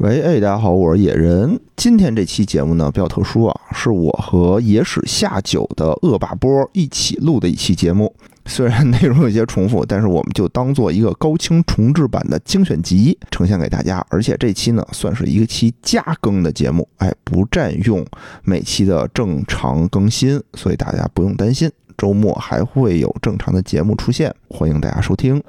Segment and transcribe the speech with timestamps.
[0.00, 1.60] 喂，哎，大家好，我是野人。
[1.76, 8.10] 今天这期节目呢比较特殊啊，是我和野史下酒的恶霸波一起录的一期节目。
[8.46, 14.02] 虽然内容有些重复，但是我们就当做一个高清重制版的精选集呈现给大家。
[14.08, 18.02] 而且这期呢算是一个期加更的节目，哎，不占用
[18.42, 25.42] 每期的正常更新，所以大家不用担心，周末还会有正常的节目出现，欢迎大家收听。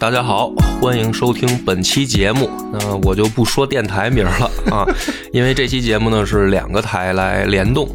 [0.00, 2.48] 大家好，欢迎收听本期节目。
[2.72, 4.86] 那我就不说电台名了 啊，
[5.32, 7.88] 因为这期节目呢是两个台来联动。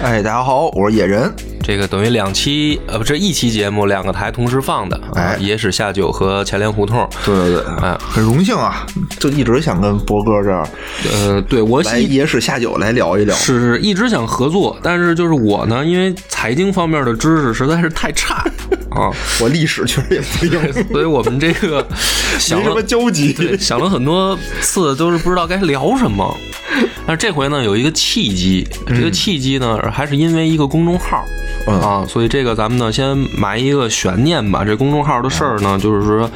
[0.00, 1.28] 哎，大家好，我是野人。
[1.70, 5.00] 这个等于两期呃，不是一期节目，两个台同时放的。
[5.14, 7.08] 哎，野史下酒和前联胡同。
[7.24, 8.84] 对对对，哎，很荣幸啊，
[9.20, 10.66] 就一直想跟博哥这儿，
[11.12, 13.32] 呃，对我来野史下酒来聊一聊。
[13.36, 18.44] 是是一直想合作，但是就是我呢，因为财经方面的知识实在是太差
[18.90, 19.08] 啊，
[19.40, 20.26] 我历史确实也不
[20.72, 21.86] 行，所以我们这个
[22.40, 26.36] 想没什么交集，对，想了很多次都是不知道该聊什么。
[27.10, 31.24] 但是这回呢，有一个契机，这个契机呢，还是因为一个公众号
[31.66, 34.64] 啊，所以这个咱们呢，先埋一个悬念吧。
[34.64, 36.30] 这公众号的事儿呢，就是说，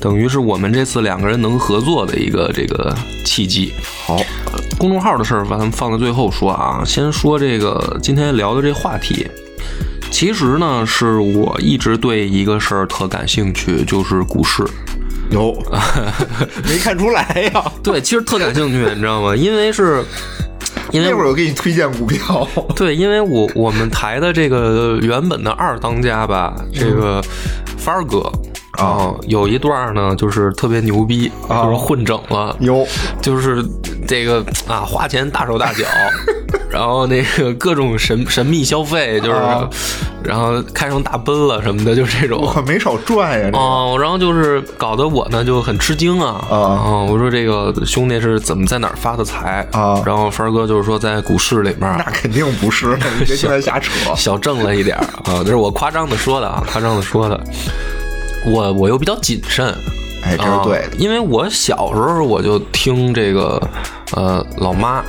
[0.00, 3.72] 等于是我们这次两个人能合作的一个这个契机。
[4.06, 4.22] 好，
[4.78, 6.84] 公众号的事儿，咱们放在最后说啊。
[6.86, 9.26] 先说这个今天聊的这话题，
[10.12, 14.62] 其实呢，是我一直对一个事儿特感兴趣，就是股市。
[15.30, 15.56] 有，
[16.66, 17.22] 没看出来
[17.54, 17.64] 呀？
[17.82, 19.34] 对，其实特感兴趣，你知道吗？
[19.34, 20.04] 因为是，
[20.90, 22.46] 因为那会儿我给你推荐股票。
[22.74, 27.22] 对，因为我我们台的这个原本的二当家吧，这个
[27.78, 28.30] 凡儿哥
[28.72, 32.86] 啊，有一段呢，就是特别牛逼，就是混整了，有，
[33.20, 33.64] 就是
[34.06, 35.84] 这个啊，花钱大手大脚。
[36.68, 39.38] 然后那个各种神神秘消费，就是，
[40.22, 43.50] 然后开上大奔了什么的，就这种，我没少赚呀。
[43.52, 46.44] 哦，然后就是搞得我呢就很吃惊啊。
[46.48, 50.00] 啊，我说这个兄弟是怎么在哪儿发的财啊？
[50.06, 57.40] 然后凡哥就是说在股市里面，那肯定不是，你别在瞎扯， 小挣了一点啊，这是我夸张的说的啊，夸张的说的。
[58.46, 59.66] 我我又比较谨慎，
[60.24, 63.60] 哎，这是对的，因为我小时候我就听这个
[64.16, 65.02] 呃老妈，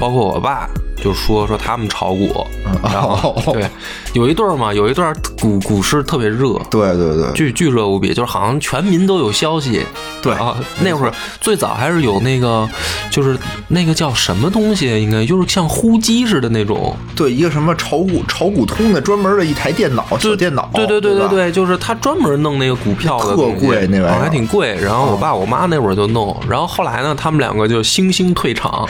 [0.00, 0.68] 包括我爸。
[1.02, 2.46] 就说说他们炒股，
[2.82, 3.68] 然后对，
[4.12, 9.84] 有一段嘛，有一段股股市特别热，对对对，巨巨热无比，就是好像全民都有消息，
[10.22, 10.32] 对。
[10.32, 12.68] 啊，那会儿最早还是有那个，
[13.10, 13.36] 就是
[13.68, 24.76] 那个叫什么东西，应该就是像呼机似的那种，对，一个什么炒股炒股通的专门的一台电脑，小电脑，对对对对对，就是他专门弄那个股票的，特贵那玩意儿，还挺贵。
[24.76, 28.88] 然后我爸我妈那会儿就弄，然后后来呢，他们两个就悻悻退场。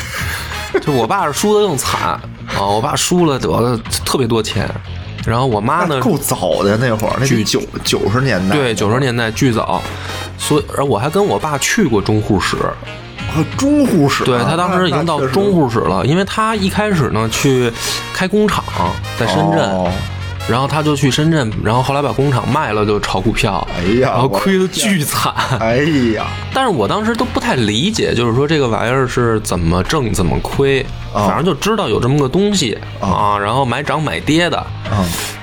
[0.80, 2.20] 就我爸是输的更惨啊！
[2.66, 4.68] 我爸输了得了特别多钱，
[5.26, 9.82] 然后我妈呢够早的那会儿，那九九十年代，对九十年代巨早，
[10.36, 12.56] 所以然后我还跟我爸去过中护室，
[13.56, 17.72] 中护室，对他当时已经到中护室了，因为他一开始呢去
[18.12, 18.64] 开工厂
[19.18, 19.92] 在深圳。
[20.48, 23.66] 然后他就去深圳，然后后来把工厂卖了，就炒股票。
[23.76, 25.32] 哎呀，然后亏的巨惨。
[25.60, 25.76] 哎
[26.14, 33.38] 呀， 但是我当时都不太理解，就是说这个玩意儿是怎么挣怎么亏，反正就知道有这么个东西啊。
[33.38, 34.66] 然后买涨买跌的。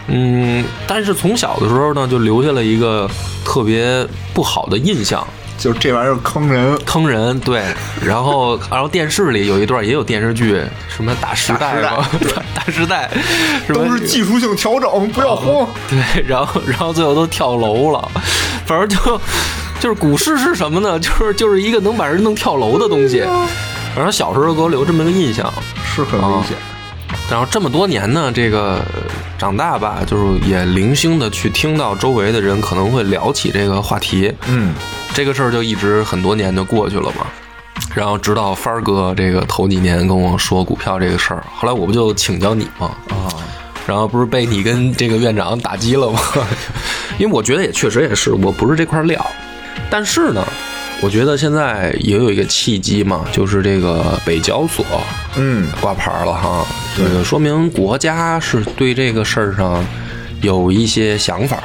[0.08, 3.10] 嗯，但是从小的时候呢，就留下了一个
[3.44, 5.26] 特别不好的印象。
[5.58, 7.64] 就是这玩意儿坑人，坑人，对。
[8.06, 12.08] 然后，然后电视里有一段也有电视剧，什么大时代嘛，
[12.54, 13.10] 大时代，
[13.74, 15.68] 都是技术性调整，不要慌。
[15.90, 18.12] 对，然后，然后最后都跳楼了。
[18.66, 19.22] 反正就
[19.80, 20.98] 就是股市是什么呢？
[21.00, 23.24] 就是就是一个能把人弄跳楼的东西。
[23.96, 25.52] 反正小时候给我留这么个印象，
[25.96, 26.58] 是很危险。
[27.30, 28.82] 然后这么多年呢，这个
[29.38, 34.34] 长大吧，就是也零星的去听到周围的人可能会聊起这个话题。
[34.48, 34.74] 嗯。
[35.14, 37.26] 这个事儿就一直很多年就过去了嘛，
[37.96, 42.92] 然后直到帆儿哥这个头几年跟我说股票这个事儿，后来我不就请教你吗？
[43.08, 43.32] 啊，
[43.88, 46.20] 然后不是被你跟这个院长打击了吗？
[47.18, 49.26] 因为我觉得也确实也是，我不是这块料。
[49.90, 50.46] 但是呢，
[51.06, 54.84] 我觉得现在也有一个契机嘛，就是这个北交所，
[55.38, 56.66] 嗯，挂牌了哈，
[56.98, 59.86] 这个说明国家是对这个事儿上
[60.42, 61.62] 有一些想法。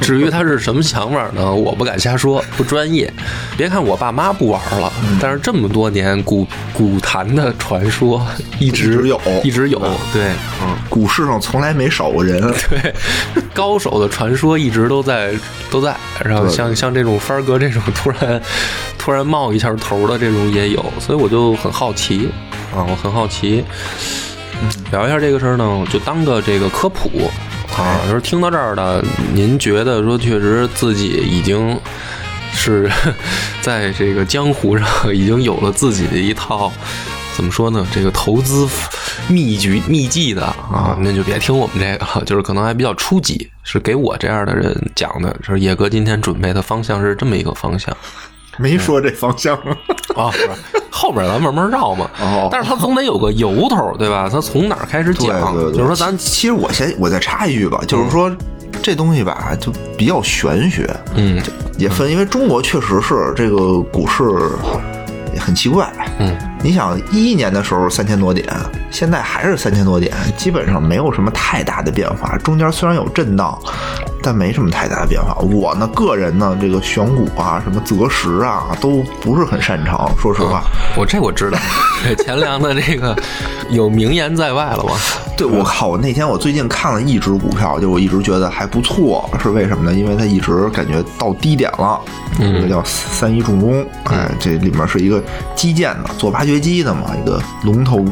[0.00, 1.52] 至于他是什么想法呢？
[1.52, 3.12] 我不敢瞎说，不专业。
[3.56, 8.24] 别看我爸妈不玩了，但是这么多年股股坛的传说
[8.58, 9.78] 一直有，一直有。
[10.12, 10.32] 对，
[10.62, 12.40] 嗯，股市上从来没少过人。
[12.68, 12.94] 对，
[13.54, 15.32] 高手的传说一直都在，
[15.70, 15.94] 都在。
[16.24, 18.40] 然后像像这种帆哥这种突然
[18.98, 22.28] 突然冒一下头的这种也有，所以我就很好奇
[22.74, 23.64] 啊，我很好奇。
[24.90, 27.30] 聊一下这个事儿呢，就当个这个科普
[27.76, 28.00] 啊。
[28.08, 31.78] 就是听到这儿的，您觉得说确实自己已经
[32.52, 32.90] 是
[33.62, 36.72] 在这个江湖上已经有了自己的一套。
[37.36, 37.86] 怎么说呢？
[37.92, 38.68] 这个投资
[39.28, 45.36] 秘局秘籍的啊，那就别听我们这个了，就是可能还比较初级，是给我这样的人讲的。
[45.46, 47.96] 是野哥今天准备的方向是这么一个方向，
[48.58, 49.56] 没说这方向
[50.16, 50.30] 啊，
[50.90, 52.10] 后边咱慢慢绕嘛。
[52.20, 54.28] 哦，但是他总得有个由头，对吧？
[54.30, 55.54] 他从哪儿开始讲？
[55.72, 58.30] 就是说，咱其实我先我再插一句吧，就是说
[58.82, 60.88] 这东西吧，就比较玄学。
[61.14, 61.40] 嗯，
[61.78, 64.24] 也分，因为中国确实是这个股市。
[65.38, 65.88] 很奇怪，
[66.18, 68.46] 嗯，你想一一年的时候三千多点，
[68.90, 72.36] 现在还是三千多点，基本上没有什么太大的变化。
[72.38, 73.56] 中间虽然有震荡，
[74.22, 75.34] 但没什么太大的变化。
[75.36, 80.10] 我呢，个人呢，这个选股啊，什么择时啊，都不是很擅长。
[80.20, 80.64] 说实话，
[80.96, 81.58] 我这我知道，
[82.24, 83.16] 钱粮的这个
[83.70, 84.94] 有名言在外了吧？
[85.38, 85.86] 对，我靠！
[85.86, 89.96] 我那天我最近看了一只股票，就我一直觉得还不错，是为什么呢？
[89.96, 92.00] 因为它一直感觉到低点了。
[92.36, 95.22] 这个叫三一重工，哎，这里面是一个
[95.54, 98.02] 基建的，做挖掘机的嘛，一个龙头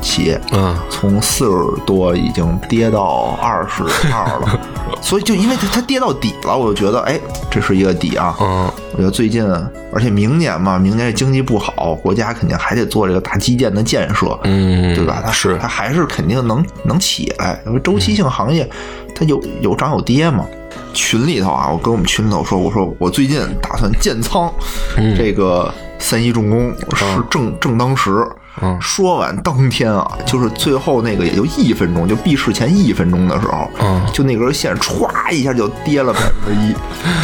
[0.00, 0.40] 企业。
[0.52, 1.52] 嗯，从四十
[1.84, 4.58] 多已经跌到二十 二了，
[5.02, 7.20] 所以就因为它它跌到底了，我就觉得哎，
[7.50, 8.34] 这是一个底啊。
[8.40, 9.44] 嗯，我觉得最近，
[9.92, 15.22] 而且明年嘛，明年经济不好，国家肯定还得做这个大基建的建设，嗯，对吧？
[15.22, 18.66] 它是它还是肯定能能起来，因为周期性行业
[19.14, 20.46] 它有有涨有跌嘛。
[20.92, 24.52] 群里头啊，我跟我们群里头说，我说我最近打算建仓，
[25.16, 28.26] 这个三一重工是正正当时。
[28.80, 33.68] 说完当天啊，就是最后那个也就一分钟，就闭市前一分钟的时候，
[34.12, 36.72] 就那根线歘一下就跌了百分之一，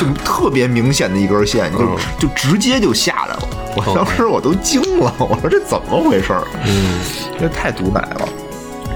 [0.00, 1.78] 就特别明显的一根线，就
[2.18, 3.48] 就直接就下来了。
[3.76, 6.34] 我当时我都惊了，我说这怎么回事？
[6.66, 6.98] 嗯，
[7.38, 8.28] 这太毒奶了。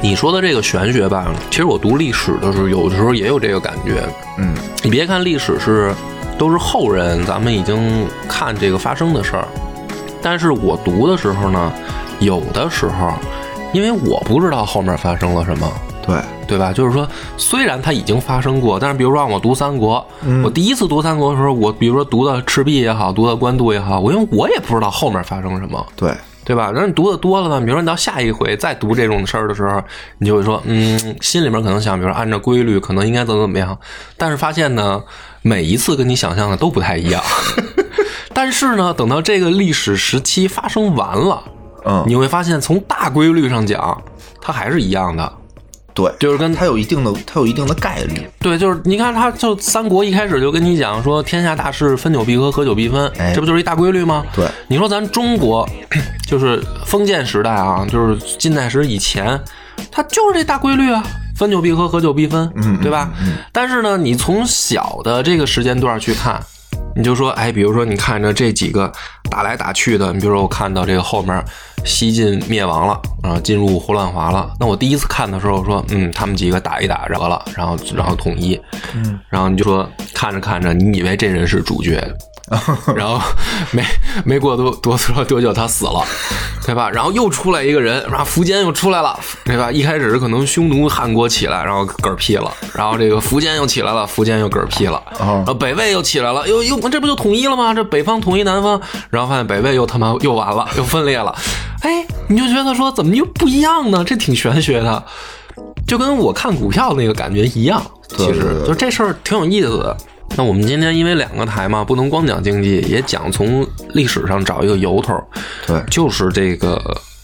[0.03, 4.03] 你说的这个玄学吧，其实我读历史的时候，有的时候也有这个感觉。
[4.38, 5.94] 嗯，你别看历史是
[6.38, 9.46] 都是后人，咱们已经看这个发生的事儿，
[10.22, 11.72] 但是我读的时候呢，
[12.20, 13.12] 有的时候，
[13.72, 15.72] 因为我不知道后面发生了什么，
[16.06, 16.16] 对
[16.46, 16.72] 对吧？
[16.72, 20.04] 就是说，虽然它已经发生过，但是比如说让我读三国，
[20.42, 26.12] 我第一次读三国的时候，我比如说读到赤壁也好，读到官渡也好，我因为我也不知道后面发生什么，对。
[26.46, 26.70] 对吧？
[26.70, 29.82] 然后你读的多了呢，比如说你到下一回再读这种事儿的时候，
[30.19, 33.78] 你就会说，嗯，心里面可能想，比如说按照规律，可能应该怎么怎么样。
[34.19, 35.02] 但是发现呢，
[35.46, 37.23] 每一次跟你想象的都不太一样。
[38.32, 41.44] 但是呢，等到这个历史时期发生完了，
[41.85, 44.02] 嗯，你会发现从大规律上讲，
[44.41, 45.32] 它还是一样的。
[45.93, 48.26] 对，就是跟它有一定的，它有一定的概率。
[48.41, 54.25] 对，就是你看，它就三国一开始就跟你讲说，天下大势，分久必合，合久必分，这不就是一大规律吗？
[54.35, 55.69] 对，你说咱中国
[56.26, 59.38] 就是封建时代啊，就是近代史以前，
[59.91, 61.03] 它就是这大规律啊，
[61.37, 63.11] 分久必合，合久必分，嗯，对吧？
[63.53, 66.41] 但是呢，你从小的这个时间段去看。
[66.97, 68.93] 你就说，哎，比如说你看着这几个
[69.29, 71.44] 打来打去的，你比如说我看到这个后面
[71.85, 74.49] 西晋灭亡了，啊进入胡乱华了。
[74.61, 78.61] 那我第一次看的时候说，嗯，他们几个打一打着了，然后然后统一，
[78.94, 82.00] 嗯，然后你就说看着看着，你以为这人是主角。
[82.94, 83.19] 然后
[83.70, 83.82] 没
[84.25, 86.05] 没过多多说多久，他死了，
[86.67, 86.91] 对吧？
[86.91, 89.73] 然后又出来一个人，然后苻坚又出来了，对吧？
[89.73, 97.73] 一开始可能匈奴汉国起来，然后嗝屁了，然后这个苻坚又起来了，苻坚又嗝屁了，然后北魏又起来了，又又这不就统一了吗？
[97.73, 98.78] 这北方统一南方，
[99.09, 101.35] 然后发现北魏又他妈又完了，又分裂了，
[101.80, 104.04] 哎，你就觉得说怎么又不一样呢？
[104.04, 105.02] 这挺玄学的，
[105.87, 109.97] 就跟我看股票那个感觉一样，其实就这事儿挺有意思的。
[110.37, 115.14] 那我们今天因为两个台嘛，不能光讲经济，也讲从历史上找一个由头。
[115.66, 116.75] 对，就是这个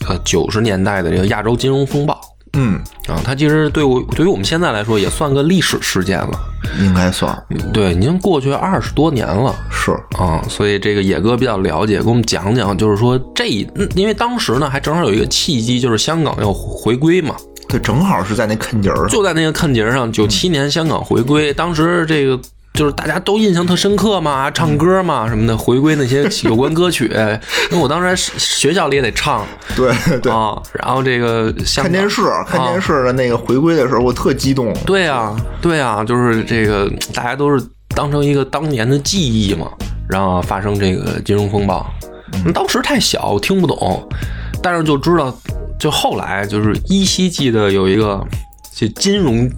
[0.08, 2.20] 呃九十年代的这个亚洲金融风暴。
[2.52, 6.30] 嗯啊，它其实对我对于我们现在来说也算个历史事件了，
[6.80, 7.36] 应该算。
[7.72, 9.54] 对，已经过去二十多年了。
[9.70, 13.46] 是啊，所以这个野哥比较了解，给我们讲讲，就是说这，
[13.94, 17.36] 因为当时呢还正好有一个契机，就是香港要回归嘛。
[17.68, 22.38] 对，正好是在那坎节儿，就在那个坎节儿上，九七年香港回归，当时这个。
[22.74, 27.06] 就是大家都印象特深刻嘛，唱歌嘛什么的，回归那些有关歌曲。
[27.70, 29.44] 因为我当时学校里也得唱，
[29.76, 30.56] 对对啊。
[30.72, 34.72] 然后这个看电视，看电视的那个回归的时候，我特激动。
[34.86, 39.70] 对啊，对啊，就是这个大家都是当成一个当年的记忆嘛。
[40.08, 41.86] 然后发生这个金融风暴，
[42.52, 44.08] 当时太小听不懂，
[44.60, 45.32] 但是就知道，
[45.78, 48.20] 就后来就是依稀记得有一个
[48.74, 49.48] 就金融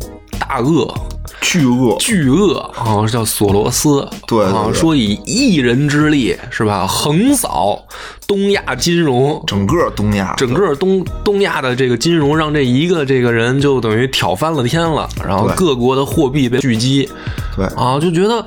[0.43, 0.93] 大鳄。
[1.41, 7.85] 巨鳄，巨鳄啊，叫索罗斯，对啊，说以一人之力是吧，横扫
[8.27, 17.09] 东亚金融，整个东亚，整个东东亚的这个金融，让这一个这个人就等于挑翻了天了，然后各国的货币被狙击，
[17.57, 17.67] 对。
[17.77, 18.45] 啊，就觉得。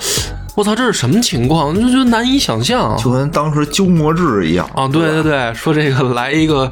[0.56, 1.76] 我操，这是什么情况？
[1.76, 4.88] 就觉得难以想象，就跟当时鸠摩智一样啊！
[4.88, 6.72] 对对对，说这个来一个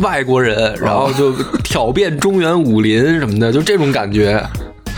[0.00, 1.32] 外国人，然后就
[1.64, 4.44] 挑遍中原武林什么的，就这种感觉。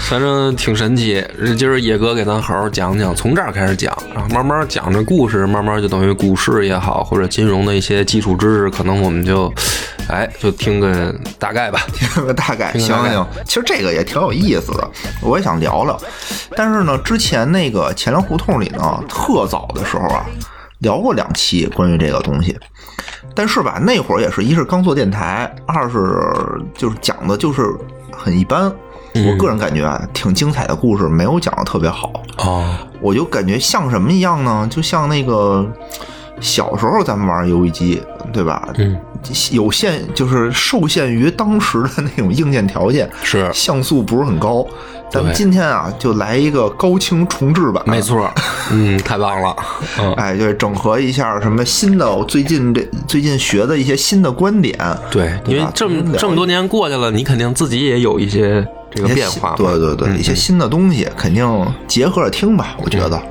[0.08, 1.22] 反正挺神奇，
[1.58, 9.52] 今儿野哥给咱好好讲讲，从这儿开始讲，然后慢慢讲这故事，慢慢就等于股市也好，或者金融的一些基础知识，可能我们就，
[10.08, 13.26] 哎，就听个大概吧，听个大概，行行。
[13.44, 14.88] 其实这个也挺有意思的，
[15.20, 16.00] 我也想聊聊。
[16.54, 20.24] 但是呢，之前那个钱粮胡同里呢，特早的时候啊，
[20.78, 22.56] 聊过两期关于这个东西。
[23.34, 25.98] 但是吧，那会儿也是一是刚做电台，二是
[26.76, 27.74] 就是讲的就是
[28.12, 28.72] 很一般。
[29.24, 32.76] 我个人感觉啊，挺精彩的故事，没有讲的特别好哦。
[33.00, 34.66] 我就感觉像什么一样呢？
[34.70, 35.66] 就像那个
[36.40, 38.68] 小时候咱们玩游戏机，对吧？
[38.76, 38.96] 嗯，
[39.52, 44.66] 有限就是受限于当时的那种硬件条件，是像素不是很高。
[45.08, 48.28] 咱们今天啊，就来一个高清重制版，没错。
[48.72, 49.56] 嗯，太棒了。
[50.16, 54.76] 哎，对，整合一下什么新的，我最近这最近学的一些新的观点。
[55.08, 58.66] 对，因为这么这么多年过去了，你肯定自己也有一些。
[58.96, 62.74] 这个变化，对对对，一些新的东西肯定结合着听吧。
[62.78, 63.22] 我觉得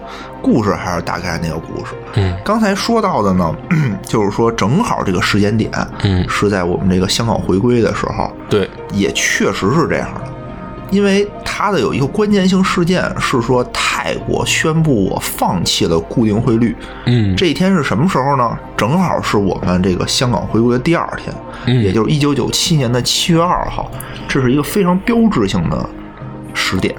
[0.41, 1.93] 故事还是大概那个故事。
[2.13, 3.53] 嗯，刚才说到的呢，
[4.05, 5.71] 就是说正好这个时间点，
[6.03, 8.31] 嗯，是在我们这个香港回归的时候。
[8.47, 10.31] 对，也确实是这样的。
[10.91, 16.75] 因为它的有一个关键性事件是说，泰国宣布我放弃了固定汇率。
[17.05, 18.57] 嗯，这一天是什么时候呢？
[18.77, 23.91] 正好是我们这个香港回归的第二天，嗯，也就是一九九七年的七月二号。
[24.27, 25.89] 这是一个非常标志性的
[26.53, 26.93] 时点。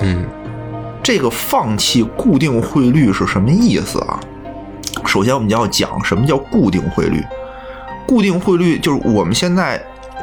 [0.00, 0.24] 嗯，
[1.02, 4.18] 这个放弃固定汇率是什么意思啊？
[5.06, 7.24] 首先，我们就要讲什么叫固定汇率。
[8.06, 9.80] 固定汇率就是我们现在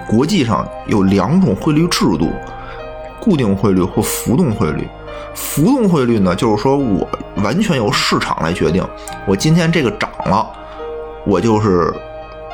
[0.08, 2.30] 国际上有两种汇率制度。
[3.26, 4.88] 固定汇率或浮动汇率，
[5.34, 8.88] 浮动汇率呢，就是说我完全由市场来决定。
[9.26, 10.48] 我今天这个涨了，
[11.26, 11.92] 我就是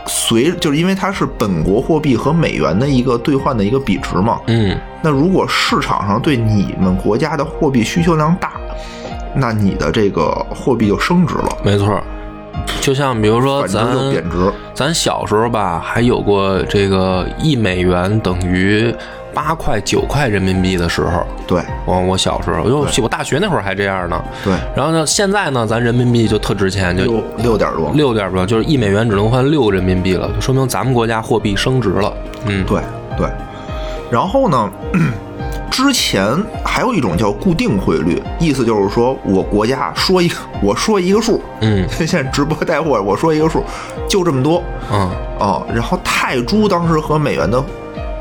[0.07, 4.39] 随，就是因为它是本国货币和美元的一个兑换的一个比值嘛。
[4.47, 4.79] 嗯。
[5.01, 8.53] 那如果市场上对你们国家的货币需求量大，
[9.35, 11.57] 那你的这个货币就升值了。
[11.65, 11.99] 没错。
[12.79, 18.95] 就像比如说咱贬值，咱小时候吧，还有过这个一美元等于。
[19.33, 24.23] 八块九块人民币的时候，对，我我小时候，因为我大学那会儿还这样呢。
[24.43, 32.13] 对，然后呢，现在呢，咱人民币就特值钱，就六六点多，六点多，就是一美元只能换六人民币了，就说明咱们国家货币升值了。
[32.45, 32.81] 嗯，对
[33.17, 33.27] 对。
[34.11, 34.69] 然后呢，
[35.71, 43.63] 之前还有一种叫固定汇率，意思就是说我国家说一个， 我说一个数，嗯， 现在直播带货，我说一个数，
[44.07, 44.61] 就这么多，
[44.91, 45.09] 嗯
[45.39, 47.63] 哦，然后泰铢当时和美元的。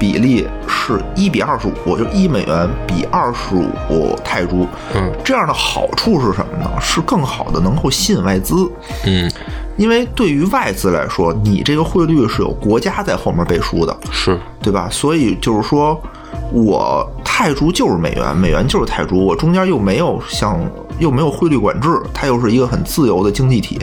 [0.01, 4.67] 比例是一比二十五，就一美元比二十五泰铢。
[4.95, 6.71] 嗯，这样的好处是什么呢？
[6.81, 8.55] 是更好的能够吸引外资。
[9.05, 9.31] 嗯，
[9.77, 14.89] 因为对于外资来说，你这个汇率是有国家在后面背书的，是对吧？
[14.91, 16.01] 所以就是说，
[16.51, 20.59] 我泰铢就是美元，美元就是泰铢，我中间又没有像
[20.99, 23.79] 又没有汇率管制，它又是一个很自由的经济体，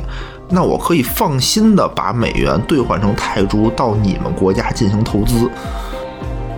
[0.50, 5.48] 那我可以放心的把美元兑换成泰铢到你们国家进行投资。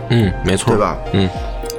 [0.10, 0.98] 嗯，没错，对吧？
[1.14, 1.30] 嗯，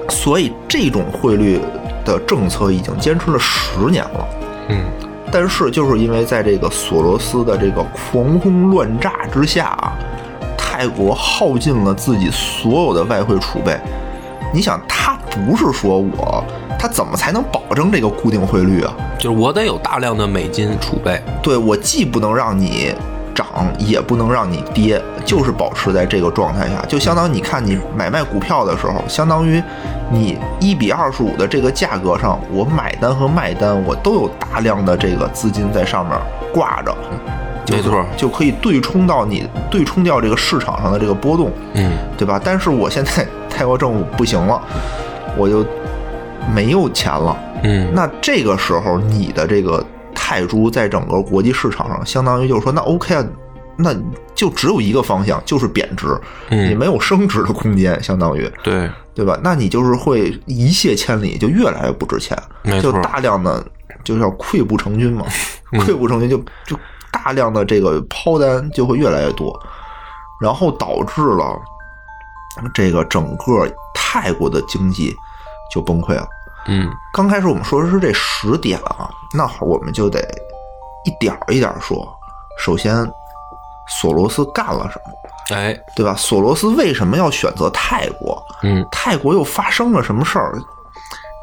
[0.09, 1.61] 所以这种汇率
[2.05, 4.29] 的政策已经坚持了十年了。
[4.69, 4.85] 嗯，
[5.33, 9.93] 但是就是因为在这个索罗斯的这个狂轰乱炸之下啊，
[10.57, 13.77] 泰国耗尽了自己所有的外汇储备。
[14.53, 16.45] 你想，他不是说我，
[16.79, 18.93] 他怎么才能保证这个固定汇率啊？
[19.19, 21.23] 就是我得有大量的美金储备。
[21.41, 22.93] 对，我既不能让你。
[23.35, 23.47] 涨
[23.79, 29.63] 也不能让你跌，就是保持在这个状态下，就相当于你看你买卖股票的时候，相当于
[30.11, 36.17] 你一比二十五的这个价格上，我买单和卖单我都有大量的这个资金在上面
[36.53, 36.95] 挂着，
[37.69, 42.41] 没错，就可以对冲到你对冲掉这个市场上的这个波动，嗯，对吧？
[42.43, 44.61] 但是我现在 泰国政府不行了，
[45.37, 45.65] 我就
[46.53, 49.85] 没有钱了，嗯，那这个时候你的这个。
[50.31, 53.27] 泰铢在整个国际市场上，相当于就是说，那 OK 啊，
[53.77, 53.93] 那
[54.33, 56.17] 就只有一个方向，就是贬值，
[56.49, 59.37] 你没有升值的空间，相当于对对吧？
[59.43, 62.41] 那你就是会一泻千里，就越来越不值钱，
[62.81, 63.61] 就大量的
[64.05, 65.27] 就叫溃不成军嘛，
[65.73, 66.79] 溃不成军就就
[67.11, 69.53] 大量的这个抛单就会越来越多，
[70.41, 71.59] 然后导致了
[72.73, 75.13] 这个整个泰国的经济
[75.75, 76.25] 就崩溃了。
[76.67, 80.21] 嗯刚开始我们说的是这十点啊，那好，我们就得
[81.05, 82.07] 一点儿一点儿说。
[82.59, 82.95] 首先，
[83.89, 86.15] 索罗斯干了什么，哎，对吧？
[86.17, 88.43] 索罗斯为什么要选择泰国？
[88.63, 90.55] 嗯泰国又发生了什么事儿？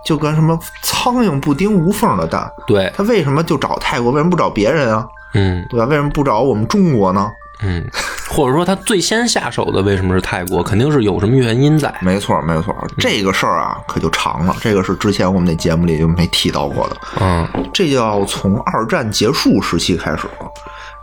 [0.05, 4.11] 就跟什么苍蝇不叮无缝的蛋，对，他为什么就找泰国？
[4.11, 5.05] 为什么不找别人啊？
[5.33, 5.85] 嗯对吧？
[5.85, 7.29] 为什么不找我们中国呢？
[7.63, 7.83] 嗯，
[8.29, 10.61] 或者说他最先下手的为什么是泰国？
[10.61, 11.91] 肯定是有什么原因在。
[12.01, 14.55] 没错，没错，这个事儿啊可就长了。
[14.61, 16.97] 这个是之前我们那节目里就没提到过的。
[17.19, 20.47] 嗯这就要从二战结束时期开始了。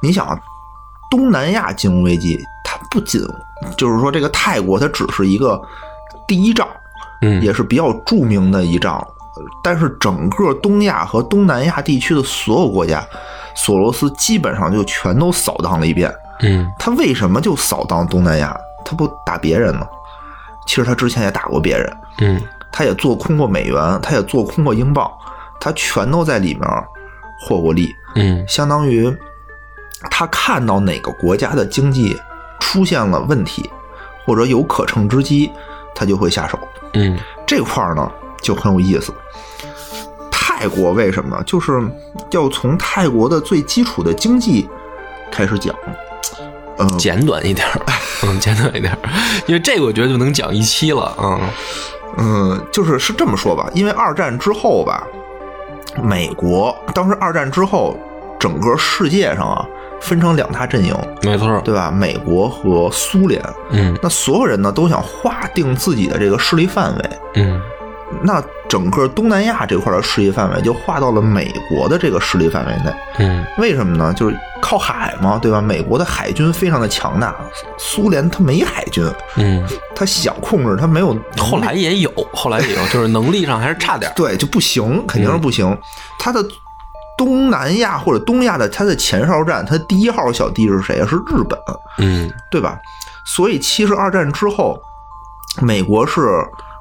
[0.00, 0.38] 你想啊，
[1.10, 3.20] 东南亚金融危机，它不仅
[3.76, 5.60] 就是说这个泰国，它只是一个
[6.26, 6.68] 第一仗，
[7.22, 8.96] 嗯，也是比较著名的一仗。
[9.36, 13.04] 呃但是整个东亚和东南亚地区的所有国家，
[13.56, 16.08] 索罗斯基本上就全都扫荡了一遍。
[16.44, 18.56] 嗯他为什么就扫荡东南亚？
[18.84, 19.86] 他不打别人呢？
[20.66, 25.10] 其实他之前也打过别人，嗯他也做空过美元，他也做空过英镑，
[25.60, 26.62] 他全都在里面
[27.40, 27.94] 获过利。
[28.16, 29.14] 嗯相当于
[30.10, 32.20] 他看到哪个国家的经济
[32.60, 33.70] 出现了问题，
[34.24, 35.50] 或者有可乘之机，
[35.94, 36.58] 他就会下手。
[36.94, 38.10] 嗯这块儿呢
[38.40, 39.12] 就很有意思。
[40.30, 41.42] 泰国为什么？
[41.44, 41.80] 就是
[42.30, 44.68] 要从泰国的最基础的经济
[45.30, 45.74] 开始讲。
[46.76, 47.80] 呃，简短一点儿，
[48.24, 48.98] 嗯，简短一点儿，
[49.46, 51.14] 因为这个我觉得就能讲一期了。
[51.20, 51.40] 嗯
[52.16, 55.04] 嗯，就是是这么说吧，因为二战之后吧，
[56.02, 57.96] 美国当时二战之后，
[58.38, 59.66] 整个世界上啊
[60.00, 61.60] 分成两大阵营，没错。
[61.64, 61.90] 对吧？
[61.90, 63.42] 美国和苏联。
[63.70, 67.60] 嗯那所有人呢都想划定自己的这个势力范围，嗯
[68.22, 72.94] 那整个东南亚这块的势力范围就划到了美国的这个势力范围内。
[73.18, 74.12] 嗯为什么呢？
[74.14, 75.60] 就是靠海嘛，对吧？
[75.60, 77.34] 美国的海军非常的强大，
[77.78, 79.04] 苏联它没海军，
[79.36, 81.16] 嗯，它想控制它没有。
[81.36, 84.10] 后来也有，后来也有， 就是能力上还是差点。
[84.16, 85.76] 对就不行，肯定是不行。
[86.18, 86.44] 它的
[87.16, 91.06] 东南亚或者东亚的它的前哨站，它第一号小弟是谁啊？
[91.08, 91.58] 是日本，
[91.98, 92.78] 嗯对吧？
[93.24, 94.76] 所以其实二战之后，
[95.62, 96.20] 美国是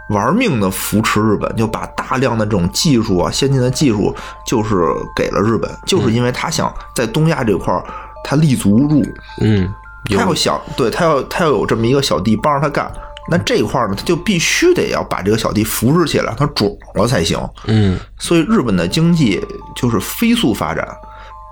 [0.10, 4.14] 玩命的扶持日本，就把大量的这种技术啊、先进的技术，
[4.46, 4.84] 就是
[5.16, 7.84] 给了日本，就是因为他想在东亚这块儿
[8.24, 9.02] 他立足住，
[9.42, 9.74] 嗯，
[10.06, 12.92] 他要想对他要他要有这么一个小弟帮着他干。
[13.30, 17.40] 那这块儿呢，他就必须得要把这个小弟扶持起来，他壮了才行。
[17.68, 19.42] 嗯所以日本的经济
[19.74, 20.86] 就是飞速发展。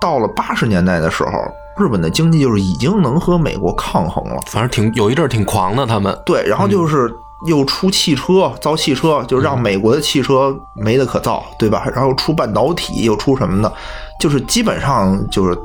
[0.02, 1.32] 到了八十年代的时候，
[1.78, 4.42] 日本的经济就是已经能和美国抗衡了。
[4.48, 6.14] 反正挺有一阵儿挺狂的，他们。
[6.26, 7.10] 对，然后就是
[7.47, 11.86] 又出汽车，造汽车，就让美国的汽车没得可造，对吧？
[11.93, 13.73] 然后出半导体，又出什么的，
[14.19, 15.58] 就是基本上就是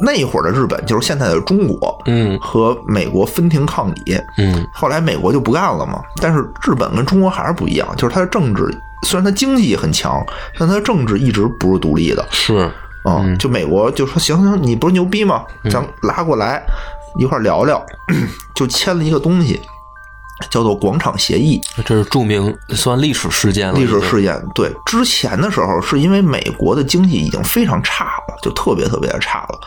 [0.00, 4.18] 那会儿的日本，就是现在的中国，嗯和美国分庭抗礼。
[4.38, 8.62] 嗯后来美国就不干了嘛，但是日本跟中国还是不一样，就是它的政治
[9.02, 10.24] 虽然它经济很强，
[10.58, 12.26] 但它的政治一直不是独立的。
[12.30, 12.70] 是。
[13.04, 15.44] 啊、就美国就说行行，你不是牛逼吗？
[15.70, 16.60] 咱拉过来
[17.20, 17.80] 一块聊聊，
[18.56, 19.60] 就签了一个东西，
[20.50, 21.60] 叫做广场协议。
[21.84, 29.58] 这是著名算历史事件了，历史事件对之前的时候，是因为美国的经济已经非常差了，就特别特别的差了，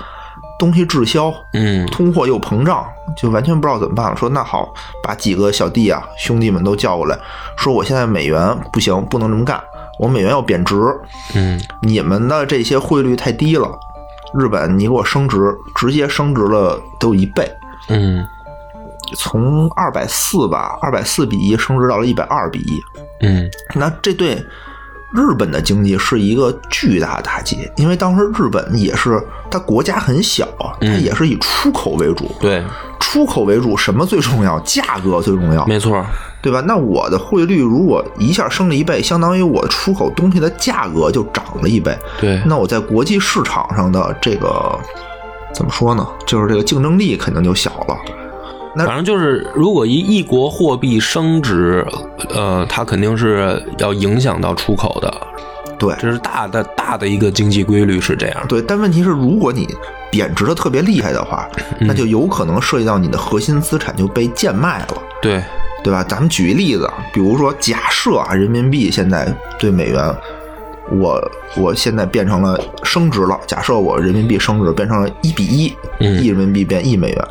[0.59, 2.85] 东西滞销，嗯通货又膨胀，
[3.17, 4.15] 就完全不知道怎么办了。
[4.15, 7.17] 说那好，把几个小弟啊兄弟们都叫过来，
[7.57, 9.61] 说我现在美元不行，不能这么干，
[9.99, 10.75] 我美元要贬值，
[11.33, 13.69] 嗯你们的这些汇率太低了，
[14.33, 17.49] 日本你给我升值，直接升值了都有一倍，
[17.87, 18.25] 嗯
[19.15, 22.81] 从二百四吧，二百四比一升值到了一百二比一，
[23.21, 24.35] 嗯那这对
[25.11, 30.47] 日本的经济是一个巨大的打击，因为当时日本也是它国家很小，
[30.79, 32.63] 它也是以出口为主，对，
[32.99, 34.59] 出口为主，什么最重要？
[34.59, 36.05] 价格最重要，没错，
[36.43, 36.61] 对吧？
[36.61, 44.77] 那我的汇率如果一下升了一倍，相当于我出口东西的价格就涨了一倍，对，那我在国际市场上的这个
[45.51, 46.07] 怎么说呢？
[46.27, 47.97] 就是这个竞争力肯定就小了。
[48.79, 51.85] 那反正就是，如果一一国货币升值，
[52.33, 55.13] 呃，它肯定是要影响到出口的，
[55.77, 58.45] 对这是大的大的一个经济规律是这样。
[58.47, 59.67] 对，但问题是，如果你
[60.09, 61.45] 贬值的特别厉害的话，
[61.81, 64.87] 那就有可能涉及到你的核心资产就被贱卖了。
[65.21, 65.43] 对，
[65.83, 66.01] 对吧？
[66.07, 69.27] 咱们举一例子，比如说，假设啊，人民币现在
[69.59, 70.15] 对美元，
[70.97, 71.21] 我
[71.57, 73.37] 我现在变成了升值了。
[73.45, 77.27] 假设我人民币升值变成了一比一，嗯一人民币变一美元，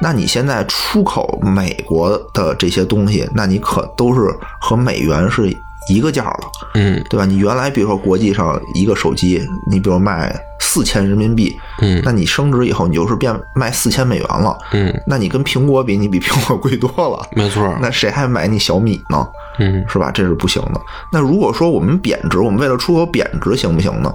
[0.00, 5.54] 那你现在出口美国的这些东西，那你可都是和美元是
[5.88, 6.40] 一个价了，
[6.74, 7.24] 嗯对吧？
[7.24, 14.56] 你原来比如说国际上一个手机，你比如卖四千人民币，嗯那你升值以后，你就是变卖四千美元了。
[14.72, 17.26] 嗯，那你跟苹果比，你比苹果贵多了。
[17.32, 19.26] 没错，那谁还买你小米呢？
[19.58, 20.10] 嗯是吧？
[20.12, 20.80] 这是不行的。
[21.12, 24.12] 那如果说我们贬值，我们为了出口贬值行不行呢？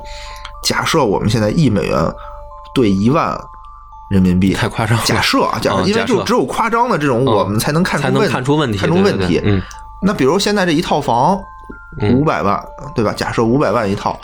[0.63, 2.11] 假设我们现在一美元
[2.73, 3.39] 兑一万
[4.09, 9.41] 人民币，太夸张了，假设啊，假设，因为就只有夸张的这种，嗯我们才能看出问看出问题，看出问题。
[9.43, 9.61] 嗯。
[10.01, 11.39] 那比如现在这一套房
[12.01, 12.13] 嗯。
[12.13, 12.63] 五百万，
[12.93, 13.13] 对吧？
[13.15, 14.19] 假设五百万一套，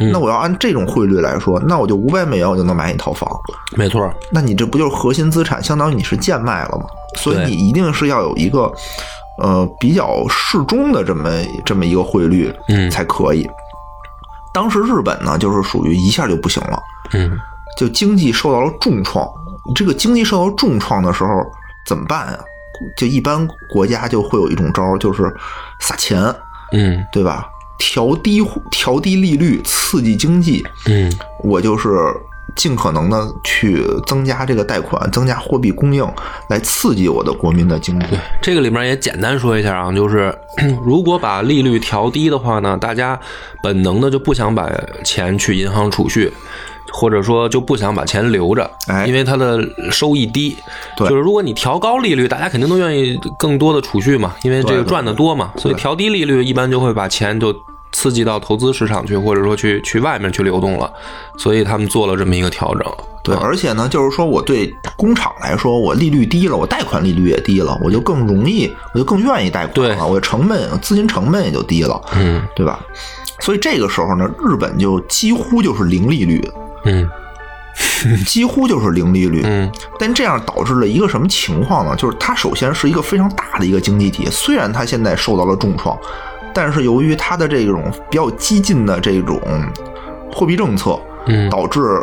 [0.00, 0.10] 嗯。
[0.12, 3.30] 那我要按这种汇率来说，那我就五百美元我就能买一套房。
[3.76, 6.84] 没错，那你这不就是核心资产，相当于你是贱卖了吗？
[7.16, 8.70] 所以你一定是要有一个
[9.38, 11.30] 呃比较适中的这么
[11.64, 12.90] 这么一个汇率，嗯。
[12.90, 13.48] 才可以。
[14.52, 17.38] 当时日本呢，就是属于一下就不行了，嗯
[17.76, 19.28] 就经济受到了重创。
[19.74, 21.28] 这个经济受到重创的时候
[21.86, 22.38] 怎么办啊？
[22.96, 25.34] 就一般国家就会有一种招儿，就是
[25.80, 26.22] 撒钱，
[26.72, 27.48] 嗯对吧？
[27.78, 30.64] 调低调低利率，刺激经济。
[30.86, 31.12] 嗯
[31.42, 31.88] 我就是
[32.54, 36.06] 尽可能的去增加这个贷款，增加货币供应，
[36.48, 38.06] 来刺激我的国民的经济。
[38.40, 40.32] 这个里面也简单说一下啊，就是
[40.84, 43.18] 如果把利率调低的话呢，大家
[43.62, 44.70] 本能的就不想把
[45.02, 46.32] 钱去银行储蓄。
[46.98, 50.56] 或者说就不想把钱留着，哎因为它的收益低。
[50.96, 55.52] 对就是如果你调高利率，大家肯定都愿意更多的储蓄嘛，因为这个赚的多嘛。
[55.58, 57.54] 所以调低利率一般就会把钱就
[57.92, 60.90] 刺激到投资市场去，或者说去去外面去流动了。
[61.36, 62.90] 所以他们做了这么一个调整。
[63.22, 72.80] 对，而且呢，就是说我对工厂来说，我利率低了，我贷款利率也低了，我就更容易，我就更愿意贷款对了，我的成本资金成本也就低了，嗯对吧？
[73.40, 76.40] 所以这个时候呢，日本就几乎就是零利率，
[76.86, 77.10] 嗯
[78.24, 79.42] 几乎就是零利率。
[79.44, 81.94] 嗯但这样导致了一个什么情况呢？
[81.96, 85.98] 就是它首先是一个非常大的一个经济体，虽然它现在受到了重创，
[86.54, 89.40] 但是由于它的这种比较激进的这种
[90.32, 92.00] 货币政策，嗯导致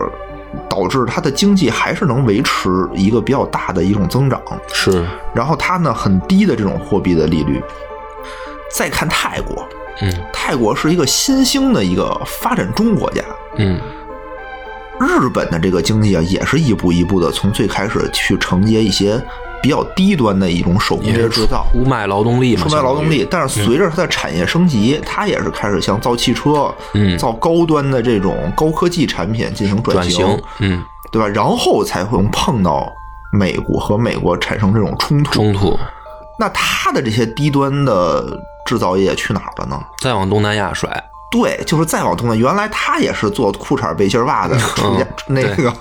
[0.69, 4.39] 导致它的经济还是能维持一个比较大的一种增长。
[4.71, 7.61] 是然后它呢很低的这种货币的利率。
[8.75, 9.67] 再看泰国，
[10.01, 13.21] 嗯泰国是一个新兴的一个发展中国家，
[13.57, 13.79] 嗯
[14.99, 19.21] 日本的这个经济啊，也是一步一步的从最开始去承接一些
[19.61, 21.65] 比较低端的一种手工业制造。
[21.71, 30.25] 出卖劳动力嘛，出卖劳动力，但是随着它的产业升级，它也是开始像造汽车、嗯造高端的这种高科技产品进行转型，
[30.59, 31.27] 嗯，对吧？
[31.27, 32.91] 然后才会碰到
[33.31, 35.31] 美国和美国产生这种冲突。
[35.31, 35.77] 冲突。
[36.39, 39.79] 那它的这些低端的制造业去哪儿了呢？
[40.01, 40.89] 再往东南亚甩，
[41.33, 45.73] 对，就是再往东呢，原来他也是做裤衩、背心、袜子 出家、嗯 那个，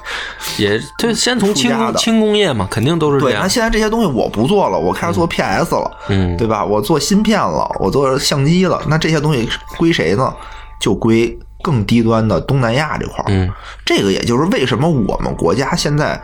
[0.57, 3.35] 也就先从轻工轻工业嘛，肯定都是这对。
[3.35, 3.47] 那。
[3.47, 6.65] 现在这些东西我不做了，我开始做 PS 了，嗯，对吧？
[6.65, 10.33] 我做芯片了，我做相机了，那这些东西归谁呢？
[10.81, 13.25] 就归更低端的东南亚这块儿。
[13.29, 13.51] 嗯，
[13.85, 16.19] 这个也就是为什么我们国家现在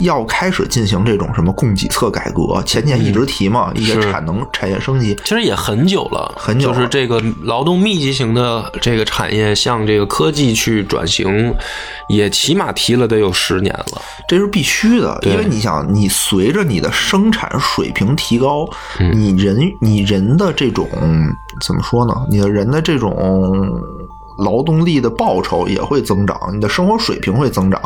[0.00, 5.16] 要开始进行这种什么供给侧改革，前年一直提嘛，一些产能产业升级。
[5.24, 11.54] 其实也很久了，很久了就是这个劳动密集型的这个产业向这个科技去转型，
[12.08, 14.02] 也起码提了得有十年了。
[14.28, 20.86] 这是必须的，因为你想，你随着你的生产水平提高，嗯你人你人的这种
[21.62, 22.14] 怎么说呢？
[22.28, 23.66] 你的人的这种
[24.38, 27.80] 劳动力的报酬也会增长，你的生活水平会增长。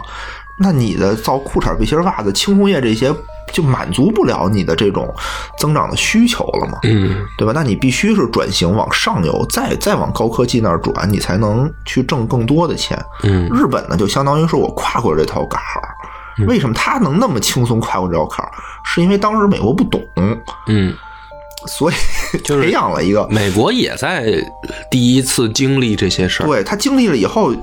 [0.62, 3.10] 那你的造裤衩、背心、袜子、轻工业这些
[3.50, 5.12] 就满足不了你的这种
[5.58, 6.78] 增长的需求了嘛？
[6.82, 7.52] 嗯对吧？
[7.54, 13.02] 那你必须是转型往上游，再再往高科技那儿转，你才能去挣更多的钱。
[13.22, 15.88] 嗯日本呢，就相当于是我跨过这条坎儿。
[16.46, 18.52] 为什么他能那么轻松跨过这条坎儿？
[18.84, 20.02] 是因为当时美国不懂，
[20.66, 20.94] 嗯，
[21.66, 21.94] 所以
[22.44, 23.26] 就是 培养了一个。
[23.28, 24.26] 美国也在
[24.90, 26.46] 第一次经历这些事儿。
[26.46, 27.54] 对他经历了以后，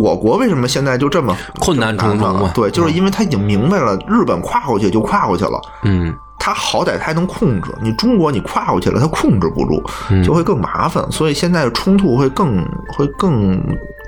[0.00, 7.70] 我国为什么现在就这么困难重重嘛这么难呢对，就是因为他已经明白了，日本跨过去就跨过去了，嗯他好歹他还能控制。
[7.80, 11.06] 你中国你跨过去了，他控制不住，嗯就会更麻烦。
[11.12, 13.62] 所以现在冲突会更会更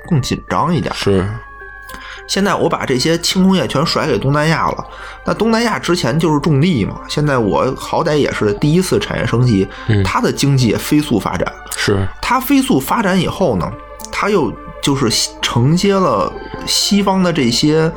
[0.09, 0.93] 更紧张一点。
[0.93, 1.25] 是，
[2.27, 4.85] 现在我把这些轻工业全甩给东南亚了，
[5.25, 11.53] 那东南亚之前就是种地嘛，现在我好歹也是第一次产业升级，嗯它的经济也飞速发展。
[11.75, 13.71] 是，它飞速发展以后呢，
[14.11, 15.07] 它又就是
[15.41, 16.31] 承接了
[16.65, 17.91] 西方的这些，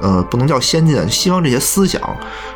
[0.00, 2.00] 呃，不能叫先进，西方这些思想，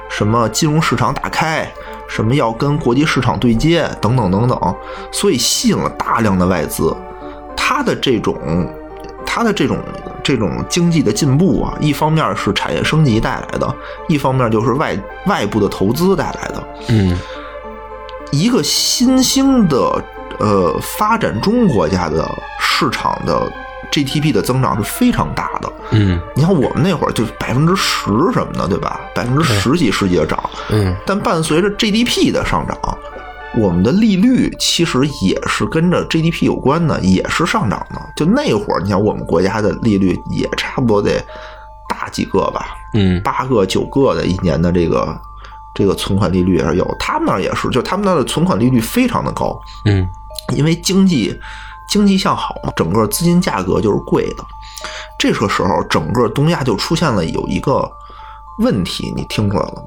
[0.09, 1.69] 什么金融市场打开，
[2.09, 4.77] 什么要跟国际市场对接，等等等等，
[5.11, 6.97] 所以吸引了大量的外资。
[7.57, 8.37] 它的这种，
[9.25, 9.79] 它的这种
[10.23, 13.75] 这种经济的进步啊，一方面是产业升级带来的，
[14.09, 16.63] 一方面就是外外部的投资带来的。
[16.89, 17.19] 嗯
[18.33, 19.77] 一个新兴的
[20.39, 22.25] 呃，发展中国家的
[22.61, 23.51] 市场的
[23.91, 25.73] GDP 的增长是非常大的。
[25.91, 29.01] 嗯你看我们那会儿就百分之十什么的，对吧？
[29.15, 30.39] 百分之十几、十几的涨，
[30.71, 32.79] 嗯但伴随着 GDP 的上涨，
[33.59, 38.01] 我们的利率其实也是跟着 GDP 有关的，也是上涨的。
[38.15, 41.21] 就那会儿，你想我们国家的利率也差不多得
[41.89, 45.21] 大几个吧，嗯八个、九个的一年的这个
[45.75, 46.97] 这个存款利率也是有。
[46.99, 50.09] 他们那儿也是，就他们那儿的存款利率非常的高，嗯
[50.55, 51.37] 因为经济
[51.89, 54.45] 经济向好嘛，整个资金价格就是贵的。
[55.19, 57.91] 这个时候，整个东亚就出现了有一个
[58.59, 59.83] 问题，你听出来了吗？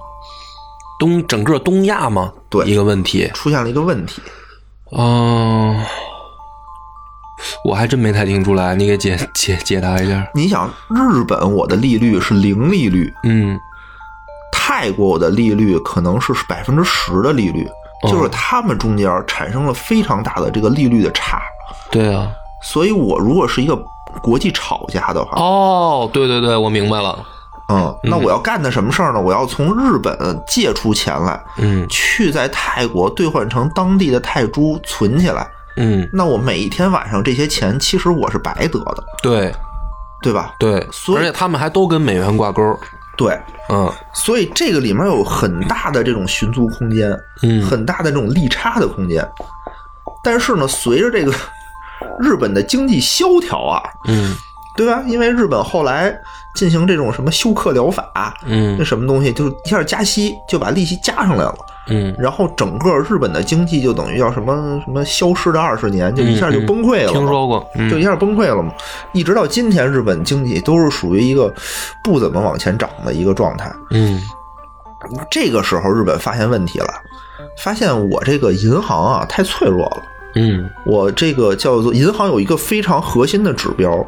[1.04, 3.30] 东整个东亚嘛，对一个问题。
[3.34, 4.22] 出现了一个问题，
[4.98, 5.84] 嗯、
[7.66, 10.26] 我还真没太听出来，你给解解解答一下。
[10.34, 13.60] 你想，日本我的利率是零利率，嗯
[14.54, 17.68] 泰国我的利率可能是百分之十的利率，
[18.04, 21.42] 哦就是他们中间产生了非常大的这个利率的差。
[21.92, 22.32] 对啊。
[22.64, 23.78] 所以我如果是一个
[24.22, 27.20] 国际炒家的话，哦，对对对，我明白了。
[27.70, 29.22] 嗯，那我要干的什么事儿呢？
[29.22, 35.48] 我要从日本借出钱来，嗯去在泰国兑换成当地的泰铢存起来。
[35.78, 39.54] 嗯，那我每一天晚上这些钱，其实我是白得的，对
[40.22, 40.54] 对吧？
[40.60, 42.62] 对，所以而且他们还都跟美元挂钩。
[43.16, 49.28] 对，嗯所以这个里面有很大的这种寻租空间，嗯很大的这种利差的空间。
[50.24, 51.34] 但是呢，随着这个
[52.20, 54.36] 日本的经济萧条啊，嗯
[54.76, 55.04] 对吧？
[55.06, 56.16] 因为日本后来
[56.56, 61.56] 进行这种什么休克疗法，嗯那什么东西，就是一下加息，就把利息加上来了。
[61.88, 67.66] 嗯，然后整个日本的经济就等于叫什么什么消失的二十年，就一下就崩溃了、听说过。
[67.76, 68.72] 嗯就一下崩溃了嘛。
[69.12, 71.54] 一直到今天，日本经济都是属于一个
[72.04, 73.70] 不怎么往前涨的一个状态。
[73.92, 74.22] 嗯
[75.30, 76.88] 这个时候，日本发现问题了，
[77.58, 80.04] 发现我这个银行啊太脆弱了。
[80.36, 84.06] 嗯我这个叫做银行有一个非常核心的指标，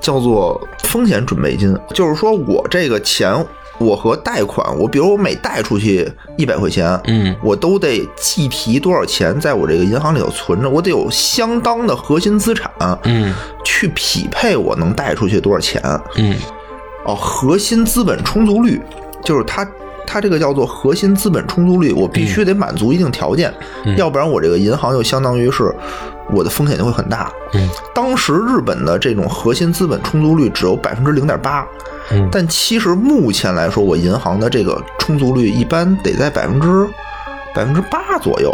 [0.00, 3.46] 叫做风险准备金，就是说我这个钱，
[3.78, 12.70] 我和贷款，我比如我每贷出去一百块钱，嗯我都得计提多少钱在我这个银行里头存着，我得有相当的核心资产
[13.04, 15.82] 嗯去匹配我能贷出去多少钱。
[16.16, 16.34] 嗯
[17.04, 18.80] 哦，核心资本充足率
[19.24, 19.66] 就是它。
[20.06, 23.52] 它这个叫做核心资本充足率，我必须得满足一定条件，
[23.84, 25.72] 嗯要不然我这个银行就相当于是
[26.32, 27.30] 我的风险就会很大。
[27.54, 31.66] 嗯当时日本的这种核心资本充足率只有百分之零点八，
[32.10, 36.86] 嗯但其实目前来说，我银行的这个充足率一般得在百分之
[37.54, 38.52] 百分之八左右。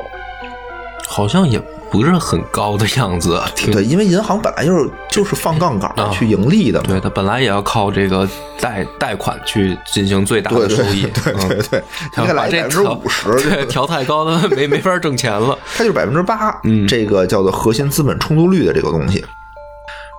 [1.06, 1.58] 好像也
[1.90, 3.40] 不是很高的样子。
[3.54, 6.86] 挺对，因为银行本来就是就是放杠杆啊去盈利的嘛。
[6.88, 8.28] 对，它本来也要靠这个
[8.60, 11.02] 贷贷款去进行最大的收益。
[11.02, 11.84] 对对嗯对，
[12.16, 15.56] 要应该来把这百分之调五十，对， 调太高了没没法挣钱了。
[15.76, 19.24] 它就是百分之八，嗯这个叫做核心资本充足率的这个东西。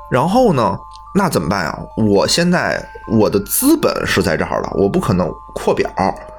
[0.10, 0.78] 然后呢，
[1.14, 1.78] 那怎么办呀？
[1.98, 5.90] 我现在我的资本是在这儿了，我不可能扩表，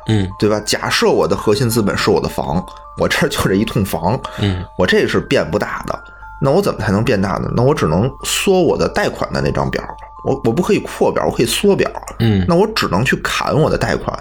[0.06, 0.58] 嗯对吧？
[0.64, 2.64] 假设我的核心资本是我的房，
[2.98, 5.98] 我这儿就这一栋房，嗯我这是变不大的。
[6.40, 7.50] 那我怎么才能变大呢？
[7.56, 9.82] 那我只能缩我的贷款的那张表，
[10.24, 11.90] 我我不可以扩表，我可以缩表。
[12.20, 14.16] 嗯那我只能去砍我的贷款。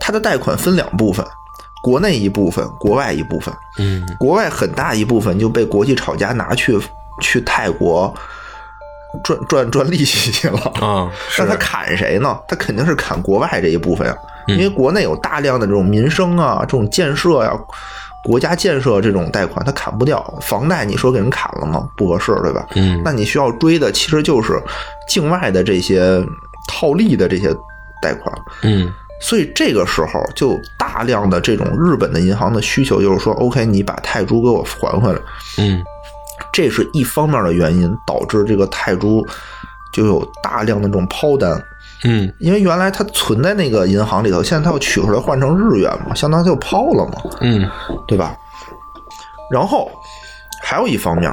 [0.00, 1.24] 它的贷款分两部分，
[1.82, 3.54] 国内一部分，国外一部分。
[3.78, 6.78] 嗯国外很大一部分就被国际炒家拿去
[7.20, 8.12] 去泰国
[9.22, 10.58] 赚赚赚利息去了。
[10.80, 12.38] 啊，是那他砍谁呢？
[12.48, 14.16] 他肯定是砍国外这一部分呀，
[14.48, 17.52] 嗯因为国内有大量的这种民生啊、这种建设呀、
[18.22, 20.22] 国家建设这种贷款，它砍不掉。
[20.42, 21.88] 房贷你说给人砍了吗？
[21.96, 22.66] 不合适，对吧？
[22.74, 24.62] 嗯那你需要追的其实就是
[25.08, 26.22] 境外的这些
[26.68, 27.54] 套利的这些
[28.02, 28.34] 贷款。
[28.62, 35.20] 嗯所以这个时候就大量的这种日本的银行的需求，就是说，OK，你把泰铢给我还回来，
[35.58, 35.84] 嗯
[36.52, 39.22] 这是一方面的原因，导致这个泰铢
[39.92, 41.62] 就有大量的这种抛单，
[42.04, 42.32] 嗯。
[42.38, 47.68] 因为原来它存在那个银行里头，现在它又取出来换成日元嘛，相当于就抛了嘛，嗯。
[48.06, 48.36] 对吧？
[49.50, 49.90] 然后
[50.62, 51.32] 还有一方面，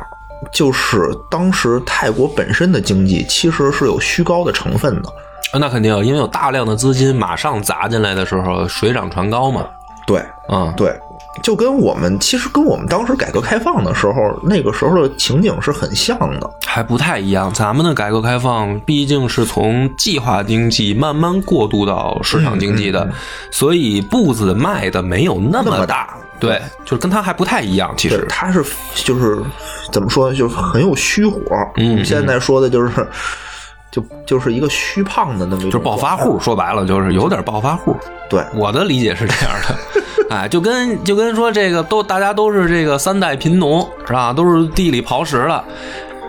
[0.52, 0.98] 就是
[1.30, 5.10] 当时泰国本身的经济其实是有虚高的成分的，
[5.54, 9.66] 啊那肯定，因为有大量的资金马上砸进来的时候，水涨船高嘛。
[10.08, 10.98] 对，嗯，对，
[11.42, 16.50] 就跟我们其实跟我们当时改革开放的时候，那个时候的情景是很像的。
[16.66, 17.52] 还不太一样。
[17.54, 23.12] 咱们的改革开放毕竟是从计划经济慢慢过渡到市场经济的，嗯
[23.52, 26.18] 所以步子迈的没有那么大。
[26.40, 27.94] 对，就是跟它还不太一样。
[27.98, 29.42] 其实，，它是就是
[29.92, 31.40] 怎么说，就是很有虚火。
[31.78, 33.08] 嗯现在说的就是。
[33.98, 37.96] 就就是一个虚胖的那么一种，就是暴发户，说白了就是有点暴发户。
[38.30, 39.76] 对，我的理解是这样的，
[40.36, 44.32] 哎，就跟就跟说这个都大家都是这个三代贫农是吧？
[44.32, 45.64] 都是地里刨食了。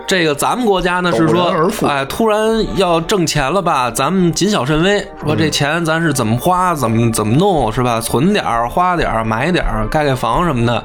[0.07, 1.53] 这个咱们国家呢是说，
[1.87, 3.91] 哎，突然要挣钱了吧？
[3.91, 8.01] 咱们谨小慎微，说这钱咱是怎么花，怎么怎么弄是吧？
[8.01, 10.83] 存点儿，花点儿，买点儿，盖盖房什么的。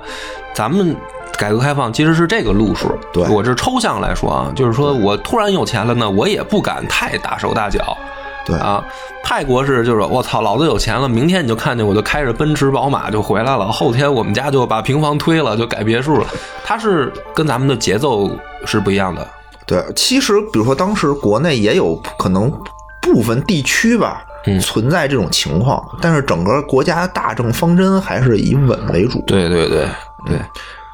[0.53, 0.95] 咱们
[1.39, 2.91] 改革开放其实是这个路数。
[3.13, 7.97] 对我这抽象来说啊，就是说我突然有钱了呢，我也不敢太大手大脚。
[8.47, 8.85] 对啊，
[9.23, 16.27] 泰国是就是我操，老子有钱了，明天你就看见我就开着奔驰宝马就回来了，后天我们家就把平房推了，就改别墅了。
[16.63, 18.31] 它是跟咱们的节奏
[18.67, 19.27] 是不一样的。
[19.65, 22.53] 对，其实比如说当时国内也有可能
[23.01, 24.23] 部分地区吧，
[24.61, 29.23] 存在这种情况，但是整个国家大政方针还是以稳为主。
[29.27, 29.89] 对对对
[30.27, 30.39] 对。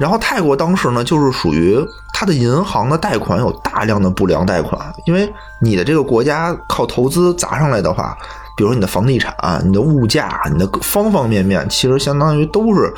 [0.00, 1.78] 然后泰国当时呢，就是属于
[2.14, 8.16] 它的银行的贷款有大量的不良贷款，因为你的这个国家靠投资砸上来的话，
[8.56, 12.92] 比如说你的房地产、你的物价、你的方方面面，其实相当于都是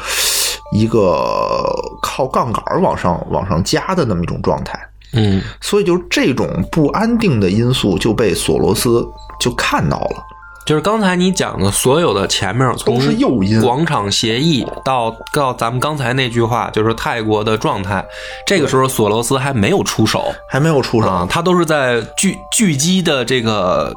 [0.73, 4.79] 一个靠杠杆往上往上加的那么一种状态。
[5.15, 9.05] 嗯，所以就这种不安定的因素就被索罗斯
[9.41, 10.25] 就看到了。
[10.65, 18.05] 就是刚才你讲的所有的前面都是诱因，广场协议到到咱们刚才那句话，就是泰国的状态。
[18.47, 23.93] 这个时候索罗斯还没有出手，还没有出手，啊他都是在聚聚集的这个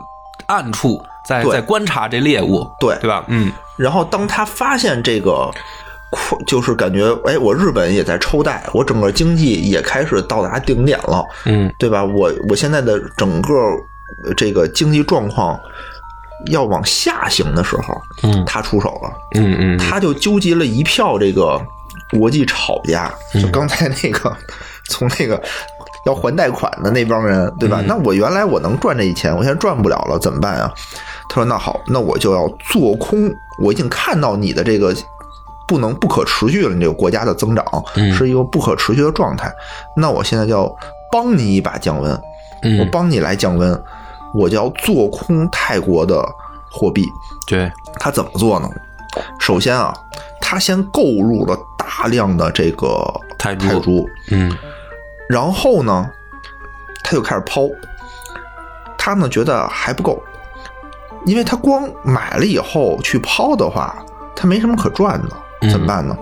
[0.48, 3.24] 暗处，在在观察这猎物，对对吧？
[3.28, 3.52] 嗯。
[3.78, 5.52] 然后当他发现这个，
[6.48, 12.04] 就是感觉哎，我日本也在抽贷，我整个经济也开始到达顶点了，嗯，对吧？
[12.04, 13.54] 我我现在的整个
[14.36, 15.60] 这个经济状况。
[16.48, 21.60] 要往下行的时候，嗯，他出手了，嗯嗯，他就纠集了一票这个
[22.12, 24.36] 国际炒家，就刚才那个
[24.90, 25.42] 从那个
[26.06, 27.84] 要还贷款的那帮人，对吧？
[27.88, 30.72] 那我原来我能赚这一钱，我现在赚不了了，怎么办啊？
[31.28, 33.32] 他说：“那好，那我就要做空。
[33.60, 34.96] 我已经看到你的这个
[35.68, 37.66] 不能不可持续了，你这个国家的增长
[38.16, 39.52] 是一个不可持续的状态。
[39.98, 40.72] 那我现在就要
[41.12, 42.22] 帮你一把降温，
[42.80, 43.74] 我帮你来降温。”
[44.36, 46.24] 我就要做空泰国的
[46.70, 47.08] 货币，
[47.48, 48.70] 对他怎么做呢？
[49.40, 49.94] 首先啊，
[50.42, 53.02] 他先购入了大量的这个
[53.38, 54.52] 泰铢，嗯，
[55.30, 56.10] 然后呢，
[57.02, 57.70] 他就开始抛，
[58.98, 60.22] 他呢觉得还不够，
[61.26, 63.96] 因为他光买了以后去抛的话，
[64.36, 66.18] 他没什么可赚的，怎么办呢？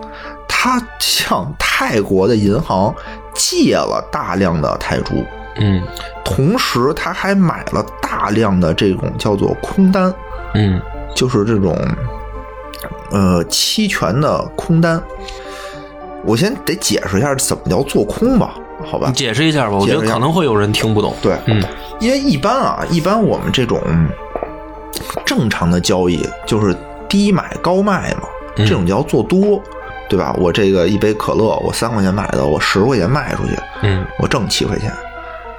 [0.47, 2.93] 他向泰国的银行
[3.33, 5.25] 借了大量的泰铢。
[5.55, 5.81] 嗯，
[6.23, 10.13] 同时他还买了大量的这种叫做空单，
[10.55, 10.81] 嗯，
[11.15, 11.77] 就是这种
[13.11, 15.01] 呃期权的空单。
[16.25, 18.53] 我先得解释一下怎么叫做空吧，
[18.85, 19.07] 好吧？
[19.09, 21.13] 你解释一下吧，我觉得可能会有人听不懂。
[21.21, 21.61] 对，嗯，
[21.99, 23.81] 因为一般啊，一般我们这种
[25.25, 26.75] 正常的交易就是
[27.09, 28.23] 低买高卖嘛，
[28.55, 29.61] 这种叫做多，
[30.09, 30.33] 对吧？
[30.39, 34.91] 我这个一杯可乐，我三块钱买的，我十块钱卖出去，嗯，我挣七块钱。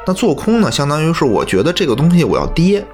[0.06, 2.84] 那做空呢，相当于是我觉得这个东西我要跌，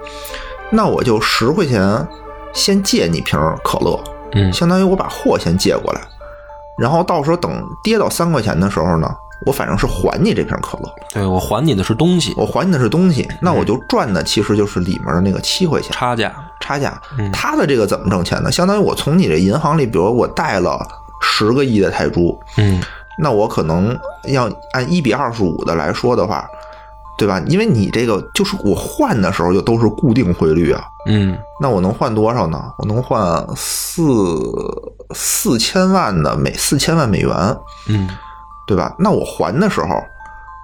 [0.71, 2.07] 那我就十块钱
[2.53, 3.99] 先借你瓶可乐，
[4.33, 6.01] 嗯，相当于我把货先借过来，
[6.79, 9.13] 然后到时候等跌到三块钱的时候呢，
[9.45, 17.01] 我反正是还你这瓶可乐，对我还你的是东西，我还你的是东西，那我就赚的其实就是里面的那个七块钱差价，差价。
[17.33, 18.53] 他的这个怎么挣钱呢？
[18.53, 20.79] 相当于我从你这银行里，比如我贷了
[21.21, 22.81] 十个亿的泰铢，嗯，
[23.19, 26.49] 那我可能要按一比二十五的来说的话。
[27.21, 27.39] 对吧？
[27.47, 30.83] 因为你这个就是我换的时候就都是固定汇率啊。
[31.07, 32.73] 嗯，那我能换多少呢？
[32.79, 34.03] 我能换四
[35.15, 37.31] 四千万的美四千万美元。
[37.89, 38.09] 嗯，
[38.67, 38.95] 对吧？
[38.99, 39.89] 那我还的时候，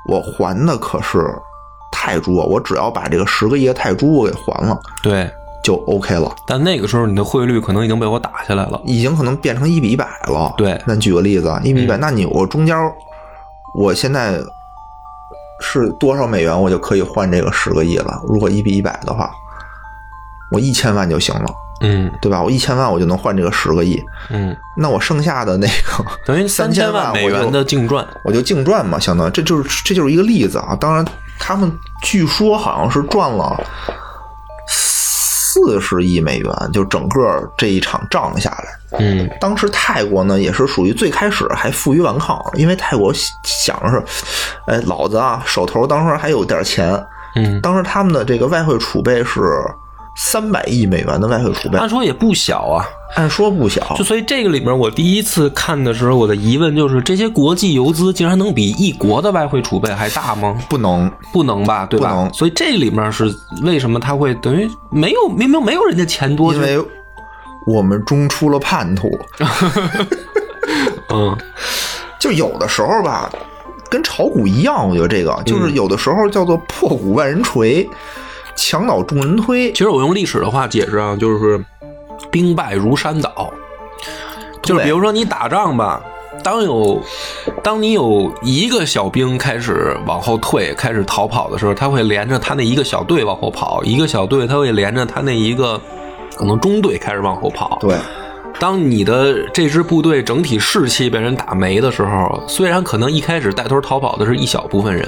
[0.09, 1.23] 我还的可是
[1.93, 2.47] 泰铢啊！
[2.47, 5.31] 我只要把这个十个亿的泰铢我给还了，对，
[5.63, 6.35] 就 OK 了。
[6.47, 10.55] 但那个时候你的汇率可能已经被我打下来了，已经可能变成一比一百了。
[10.57, 12.75] 对，那举个例子，一比一百，那你我中间，
[13.79, 14.41] 我现在。
[15.61, 18.21] 是多少美元，我就可以换这个十个亿了。
[18.29, 19.31] 如果一比一百的话，
[20.51, 21.47] 我一千万就行了，
[21.81, 22.43] 嗯，对吧？
[22.43, 24.57] 我一千万我就能换这个十个亿，嗯。
[24.77, 30.77] 那我剩下的那个 等于三千万美元的净赚，我就净赚嘛，相当于这就是这就是一个例子啊。
[30.79, 31.05] 当然，
[31.39, 33.61] 他们据说好像是赚了。
[35.59, 38.67] 四十亿美元，就整个这一场仗下来，
[38.99, 43.13] 嗯，当时泰国呢也是属于最开始还负隅顽抗，因为泰国
[43.45, 44.03] 想的是，
[44.67, 47.01] 哎，老子啊手头当时还有点钱，
[47.35, 49.41] 嗯，当时他们的这个外汇储备是
[50.17, 52.85] 三百亿美元的外汇储备，按说也不小啊。
[53.15, 60.59] 按说不小，就所以这个里面，我第一次看的时候，我的疑问就是：这些国际游资竟然能比一国的外汇储备还大吗？
[60.69, 61.87] 不能，不能吧？
[61.87, 62.11] 对吧？
[62.11, 66.79] 不能所以这里面是为什么他会等于没有明明没有人家钱多，因为
[67.67, 69.19] 我们中出了叛徒。
[71.11, 71.37] 嗯，
[72.19, 73.31] 就有的时候吧，
[73.91, 77.89] 跟炒股一样，我觉得这个就是有的时候叫做破鼓万人锤，
[78.57, 79.73] 墙倒众人推。
[79.73, 81.63] 其实我用历史的话解释啊，就是
[82.31, 83.53] 兵败如山倒，
[84.63, 86.01] 就是比如说你打仗吧。
[86.45, 87.01] 当有，
[87.63, 95.81] 当你有一个小兵开始往后退，开始逃跑的时候，他会连着他那一个小队往后跑，一个小队他会连着他那一个
[96.37, 97.79] 可能中队开始往后跑。
[97.81, 97.97] 对，
[98.61, 105.07] 当你的这支部队整体士气被人打没的时候，虽然可能一开始带头逃跑的是一小部分人，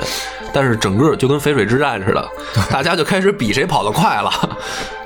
[0.53, 2.29] 但是整个就跟淝水之战似的，
[2.71, 4.31] 大家就开始比谁跑得快了，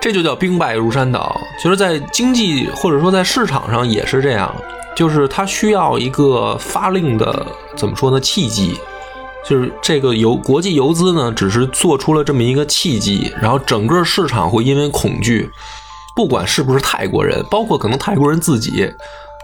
[0.00, 1.38] 这就叫兵败如山倒。
[1.60, 4.54] 其实，在经济或者说在市场上也是这样。
[4.94, 8.20] 就是它需要一个发令的，怎么说呢？
[8.20, 8.78] 契机，
[9.42, 15.48] 就是这个游国际游资呢，只是做出了这么一个契机，然后整个市场会因为恐惧，
[16.14, 18.90] 不管是不是泰国人，包括可能泰国人自己，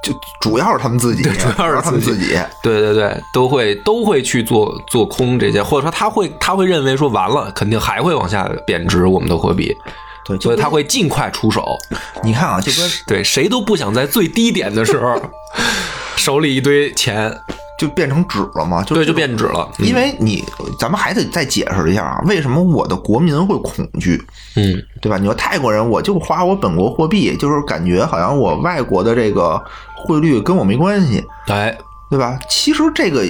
[0.03, 9.77] 就主要是他们自己，对，主要是他们自己，对对对，都会都会去做做空这些，或者说他会他会认为说完了，肯定还会往下贬值我们的货币。
[10.25, 11.77] 对，所以他会尽快出手。
[12.23, 15.21] 你看啊，就跟对谁都不想在最低点的时候
[16.17, 17.35] 手里一堆钱
[17.79, 18.83] 就变成纸了嘛？
[18.85, 19.67] 对，就变纸了。
[19.79, 20.45] 因为你，
[20.79, 24.23] 咱们还得再解释一下啊，为什么我的国民会恐惧？
[24.57, 25.17] 嗯，对吧？
[25.17, 29.59] 你说泰国人，我就花我本国货币，就是感觉好像我外国的这个
[29.97, 31.79] 汇率跟我没关系，哎，
[32.11, 32.39] 对吧？
[32.51, 33.25] 其实这个。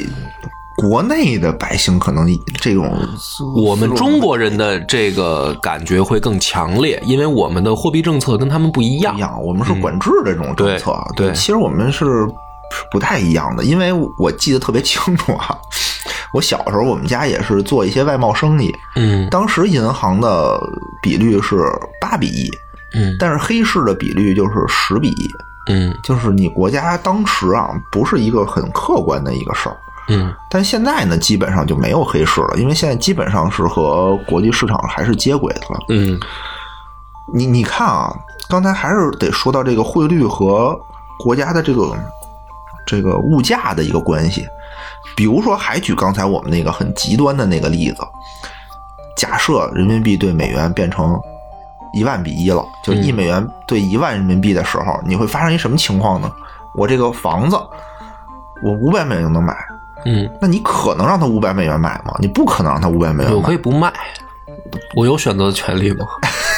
[0.80, 2.24] 国内的百姓可能
[2.60, 2.88] 这种，
[3.56, 9.16] 我们中国人的这个感觉会更强烈，因为我们的货币政策跟他们不一样。
[9.16, 10.96] 一样，我们是管制这种政策。
[11.16, 12.28] 对，其实我们是
[12.90, 15.56] 不太一样的，因为我记得特别清楚啊。
[16.34, 18.74] 我小时候，我们家也是做一些外贸生意。
[18.96, 20.60] 嗯，当时银行的
[21.02, 21.56] 比率是
[22.00, 22.50] 八比一。
[22.94, 25.30] 嗯，但是黑市的比率就是十比一。
[25.70, 29.76] 嗯，就是你国家当时啊，不是一个很客观的一个事儿。
[30.08, 35.78] 嗯，但现在呢，基本上就没有黑市了，因为现在基本上是和国际市场还是接轨的了。
[35.88, 36.18] 嗯，
[37.34, 38.14] 你你看啊，
[38.48, 40.78] 刚才还是得说到这个汇率和
[41.18, 41.94] 国家的这个
[42.88, 44.48] 这个物价的一个关系。
[45.14, 48.02] 比如说，还举刚才我们那个很极端的那个例子，
[49.16, 51.20] 假设人民币对美元变成
[51.92, 56.32] 一万比一了，就一美元兑一万人民币的时候，你会发生一什么情况呢？
[56.74, 57.56] 我这个房子，
[58.62, 59.56] 我五百美元就能买。
[60.04, 62.14] 嗯，那你可能让他五百美元买吗？
[62.20, 63.36] 你不可能让他五百美元买。
[63.36, 63.92] 我可以不卖，
[64.94, 66.06] 我有选择的权利吗？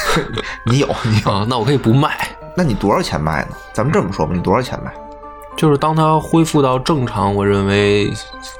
[0.69, 1.45] 你有，你有啊？
[1.49, 2.15] 那我可以不卖。
[2.55, 3.55] 那你多少钱卖呢？
[3.73, 4.91] 咱们这么说吧，你多少钱卖？
[5.57, 8.11] 就是当它恢复到正常，我认为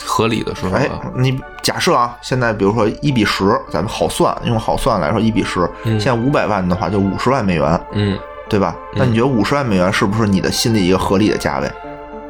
[0.06, 0.72] 合理的时候。
[0.76, 8.18] 哎，你假设啊，现在比如说一比十，咱们好算，用好算来说一比十，现在五百万的话就五十万美元，嗯，
[8.50, 8.76] 对吧？
[8.96, 11.72] 那你觉得五十万美元是不是你的心里一个合理的价位？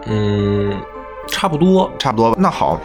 [0.06, 0.80] 嗯。
[1.28, 2.38] 差不多，差不多吧。
[2.38, 2.78] 那好，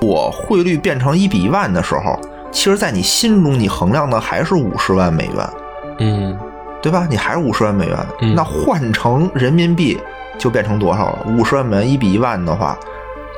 [0.00, 2.18] 我汇率变成一比一万的时候，
[2.50, 5.50] 其实，在你心中，你衡量的还是五十万美元，
[5.98, 6.36] 嗯，
[6.82, 7.06] 对吧？
[7.08, 7.96] 你还是五十万美元。
[8.22, 10.00] 嗯，那换成人民币
[10.38, 11.26] 就变成多少了？
[11.26, 12.78] 五十万美元一比一万的话，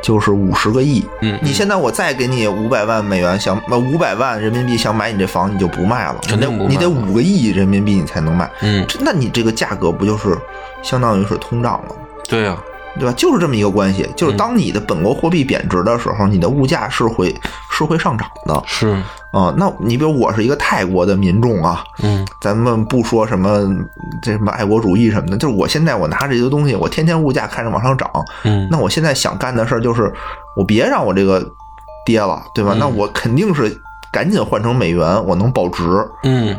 [0.02, 1.04] 就是五十个亿。
[1.22, 6.16] 嗯，你现在我再给你五百万美元，想呃五百万人民币想买你这房，你就不卖了。
[6.26, 6.70] 肯定不卖。
[6.70, 8.50] 你得五个亿人民币你才能卖。
[8.60, 10.36] 嗯，那你这个价格不就是
[10.82, 11.96] 相当于是通胀了吗？
[12.28, 12.56] 对呀。
[12.98, 13.14] 对吧？
[13.16, 17.34] 就是这么一个关系，就是当你的本国货币贬值的时候，你的物价是会
[17.70, 18.62] 是会上涨的。
[18.66, 23.66] 是啊，那你比如我是一个泰国的民众啊，嗯，咱们不说什么
[24.22, 28.10] 这什么爱国主义什么的，就是我现在我拿这些东西，我天天物价开始往上涨，
[28.44, 30.12] 嗯，那我现在想干的事儿就是，
[30.56, 31.46] 我别让我这个
[32.06, 32.74] 跌了，对吧？
[32.78, 33.80] 那我肯定是
[34.10, 35.84] 赶紧换成美元，我能保值，
[36.24, 36.58] 嗯。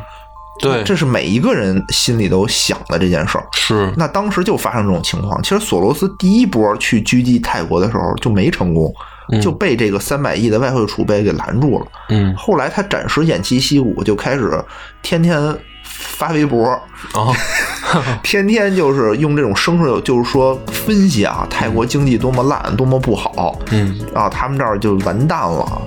[0.60, 3.48] 对，这是每一个人心里都想的这件事儿。
[3.54, 5.42] 是，那当时就发生这种情况。
[5.42, 8.94] 其实索罗斯第一波去狙击泰国的时候就没成功，
[9.42, 11.86] 就被这个三百亿的外汇储备给拦住了。
[12.10, 14.64] 嗯，后来他暂时偃旗息鼓，就开始
[15.02, 16.68] 天天发微博，
[17.14, 17.34] 哦，
[18.22, 23.58] 天天就是用这种声势，就是说分析啊，泰国经济多么烂，多么不好。
[23.72, 25.82] 嗯，啊，他们这儿就完蛋了。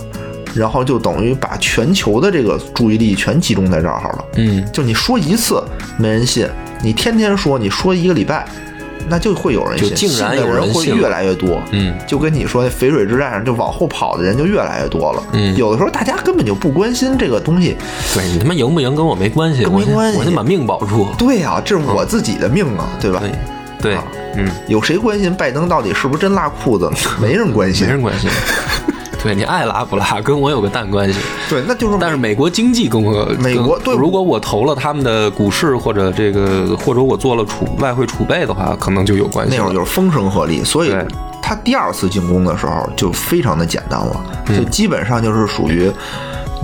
[0.54, 4.24] 然后就等于把全球的这个注意力全集中在这儿了。
[4.36, 5.62] 嗯，就你说一次
[5.98, 6.46] 没人信，
[6.82, 8.46] 你天天说，你说一个礼拜
[9.08, 11.60] 那就会有人信，就竟然有信的人会越来越多。
[11.72, 15.22] 嗯就跟你说那，淝水之战上就往后跑的人就越来越多了。
[15.32, 17.76] 嗯有的时候大家根本就不关心这个东西。
[18.14, 21.08] 对你他妈赢不赢跟我没关系，跟没关系我先把命保住。
[21.18, 23.20] 对呀、这是我自己的命啊，对吧？
[23.20, 23.32] 对
[23.80, 24.04] 对啊，
[24.36, 26.96] 嗯，有谁关心拜登到底是不是真拉裤子呢？
[27.20, 27.92] 没人关心没。
[27.92, 28.30] 人关心。
[29.22, 31.20] 对你爱拉不拉，跟我有个蛋关系。
[31.48, 39.58] 对，那就是但是美国经济跟我，美国对如果我投了他们的股市或者这个，或者我做了储外汇储备的话，可能就有关系了。
[39.58, 40.92] 那会儿就是风声鹤唳，所以
[41.40, 45.88] 他第二次进攻的时候就非常的简单了，嗯就基本上就是属于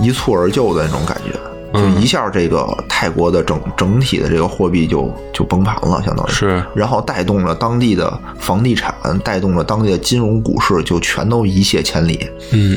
[0.01, 1.39] 一蹴而就的那种感觉。
[1.73, 2.01] 就嗯。
[2.01, 6.31] 一下，这个泰国的整整体的这个货币就就崩盘了，相当于。
[6.31, 6.63] 是。
[6.73, 8.93] 然后带动了当地的房地产，
[9.23, 12.29] 带动了当地的金融股市，就全都一泻千里。
[12.51, 12.75] 嗯。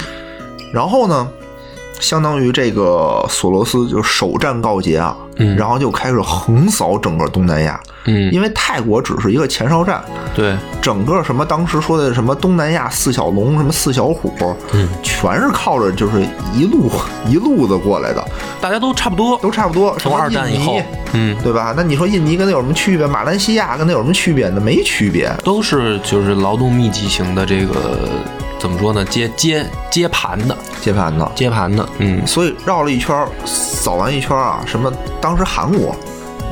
[0.72, 1.28] 然后呢，
[2.02, 14.34] 相当于这个索罗斯就首战告捷啊，嗯然后就开始横扫整个东南亚，嗯，因为泰国只是一个前哨站，对，整个什么当时说的什么东南亚四小龙，什么四小虎，
[14.74, 16.20] 嗯，全是靠着就是
[16.52, 16.90] 一路
[17.28, 18.22] 一路子过来的，
[18.60, 19.38] 大家都差不多。
[19.38, 19.92] 都差不多。
[19.98, 20.80] 什从么二战以后
[21.12, 21.72] 嗯，对吧？
[21.76, 23.06] 那你说印尼跟它有什么区别？
[23.06, 24.60] 马来西亚跟它有什么区别呢？
[24.60, 25.32] 没区别。
[25.44, 28.08] 都是就是劳动密集型的这个
[28.62, 29.04] 怎么说呢？
[29.06, 35.96] 接接接盘的，接盘的，接盘的，嗯，所以绕了一圈儿，扫完一圈啊，什么当时韩国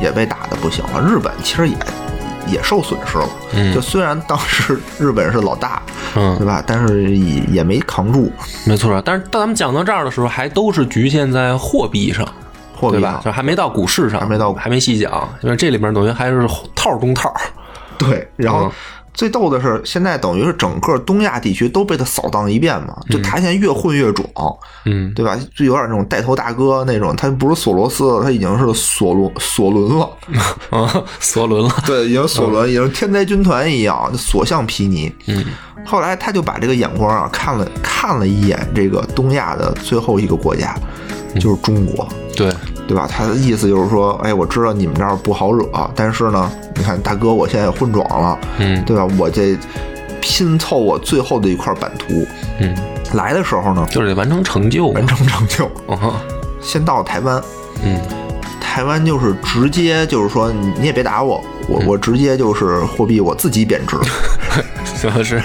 [0.03, 1.77] 也被打的不行了，日本其实也
[2.49, 3.29] 也受损失了。
[3.55, 5.81] 嗯就虽然当时日本是老大，
[6.17, 6.61] 嗯对吧？
[6.67, 8.29] 但是也也没扛住
[8.67, 9.01] 没错。
[9.05, 12.27] 但是当咱们讲到这儿的时候，还都是局限在货币上，
[12.77, 13.21] 货币对吧？
[13.25, 16.45] 就还没到股市上，还没到还没细讲，因为这里面等于还是
[16.75, 17.33] 套中套。
[17.97, 18.73] 对，然后嗯
[19.21, 24.27] 最逗的是，现在等于是整个东亚地区都被他扫荡一遍嘛，就他现在越混越壮，
[24.87, 25.39] 嗯，对吧？
[25.55, 30.11] 就有点那种带头大哥那种，他不是索罗斯了，他已经是索伦索伦了，
[30.73, 35.13] 啊，索伦了，对，已经索伦，已经天灾军团一样，就所向披靡。
[35.27, 35.45] 嗯
[35.85, 40.75] 后来他就把这个眼光啊看了看了一眼这个东亚的最后一个国家，
[41.39, 42.09] 就是中国。
[42.30, 42.30] 对，
[42.91, 43.07] 对吧？
[43.09, 45.65] 他的意思就是说，哎，我知道你们这儿不好惹，
[45.95, 49.07] 但是呢，你看大哥，我现在也混壮了，嗯对吧？
[49.17, 49.57] 我这
[50.21, 52.27] 拼凑我最后的一块版图，
[52.59, 52.77] 嗯，
[53.15, 55.07] 来的时候呢，就是得完成成就完。
[55.07, 55.71] 成成就，
[56.61, 57.41] 先到台湾，
[57.85, 57.97] 嗯
[58.61, 63.97] 台湾就是直接就是说，你你也别打我，嗯我我直接就是货币我自己贬值，
[65.03, 65.43] 就是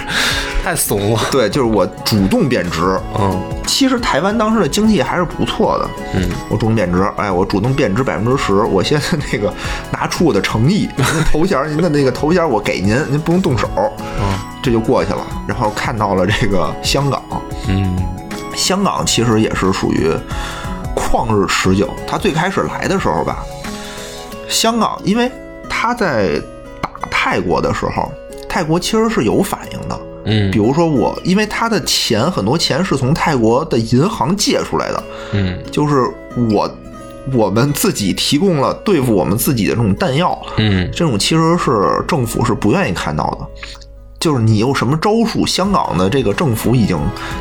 [0.64, 1.20] 太怂了。
[1.32, 3.00] 对，就是我主动贬值。
[3.20, 9.54] 嗯其实台湾当时的经济还是不错的，嗯，我主动贬值，哎，我主动贬值百分之十，我现在那个
[9.92, 13.68] 拿出我的诚意，您头衔，您的那个头衔我给您，您不用动手，
[14.22, 15.20] 嗯这就过去了。
[15.46, 17.22] 然后看到了这个香港，
[17.68, 17.98] 嗯
[18.56, 20.10] 香港其实也是属于
[20.96, 21.90] 旷日持久。
[22.08, 23.44] 他最开始来的时候吧，
[24.48, 25.30] 香港因为
[25.70, 26.40] 他在
[26.82, 28.10] 打泰国的时候，
[28.56, 30.00] 泰国其实是有反应的。
[30.24, 35.04] 嗯，比如说我，因为他的钱很多钱是从泰国的银行借出来的，
[35.34, 36.10] 嗯就是
[36.54, 36.72] 我
[37.34, 43.46] 我们自己提供了对付我们自己的这种弹药，嗯这种其实是政府是不愿意看到的。
[44.18, 46.98] 就是你有什么招数，香港的这个政府已经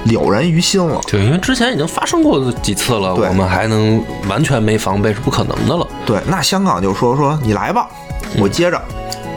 [0.07, 1.01] 了然于心了。
[1.07, 5.87] 对，因为之前已经发生过几次了，对我们还能完全没防备是不可能的了。
[6.05, 7.89] 对，那香港就说说你来吧，
[8.37, 8.83] 我接着，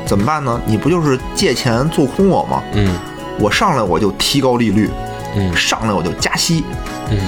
[0.08, 0.60] 怎么办呢？
[0.66, 2.64] 你不就是借钱做空我吗？
[2.74, 2.96] 嗯
[3.40, 4.90] 我上来我就提高利率，
[5.36, 6.64] 嗯上来我就加息，
[7.12, 7.20] 嗯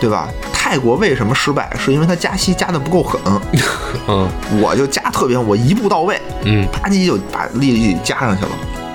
[0.00, 0.28] 对吧？
[0.52, 1.70] 泰国为什么失败？
[1.78, 3.20] 是因为它加息加的不够狠，
[4.08, 4.26] 嗯
[4.62, 8.50] 我就加特别，我一步到位，嗯啪叽就把利率加上去了。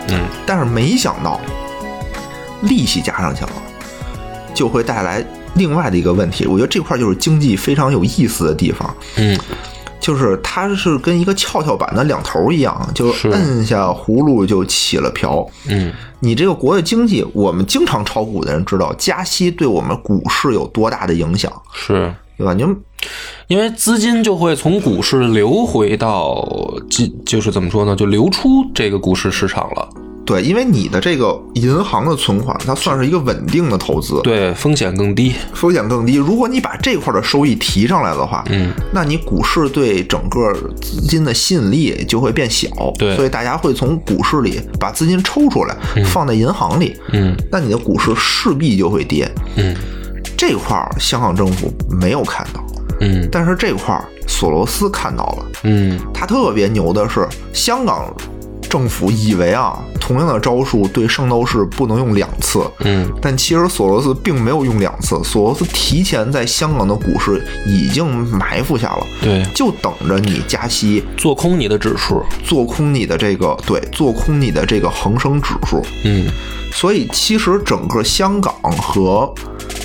[0.10, 1.40] 嗯但是没想到，
[2.62, 3.52] 利息加上去了，
[4.54, 5.24] 就会带来
[5.56, 6.48] 另外的一个问题。
[6.48, 9.38] 我觉得这块就是经济非常有意思的地方，嗯
[10.06, 15.44] 就是它是跟一个跷跷板的两头一样，就是摁下葫芦就起了瓢。
[15.68, 22.14] 嗯你这个国的经济，我们经常炒股的人知道，加息对我们股市有多大的影响，是。
[22.38, 22.54] 对吧？
[22.54, 22.78] 你们
[23.48, 26.46] 因为资金就会从股市流回到，
[26.88, 29.90] 就就是怎么说呢，就流出这个股市市场了。
[30.26, 35.36] 对，因为你的这个银行的存款，它算是一个稳定的投资，对，风险更低。
[35.54, 36.16] 风险更低。
[36.16, 40.52] 如果你把这块的收益提上来的话，嗯，那你股市对整个
[40.82, 42.68] 资金的吸引力就会变小，
[42.98, 43.16] 对。
[43.16, 47.38] 所以大家会从股市里把资金抽出来，放在银行里，嗯。
[47.52, 49.30] 那你的股市势必就会跌。
[49.58, 49.76] 嗯。
[50.36, 52.66] 这块儿香港政府没有看到，
[53.02, 53.30] 嗯。
[53.32, 55.46] 但是这块儿索罗斯看到了。
[55.66, 56.00] 嗯。
[56.12, 58.12] 他特别牛的是，香港
[58.76, 75.82] 政府以为啊，同样的招数对圣斗士不能用两次，嗯，但其实索罗斯并没有用两次，索罗斯提前在香港的股市已经埋伏下了，对，就等着你加息做空你的指数，做空你的这个对，做空你的这个恒生指数。
[76.04, 76.28] 嗯。
[76.74, 79.34] 所以其实整个香港和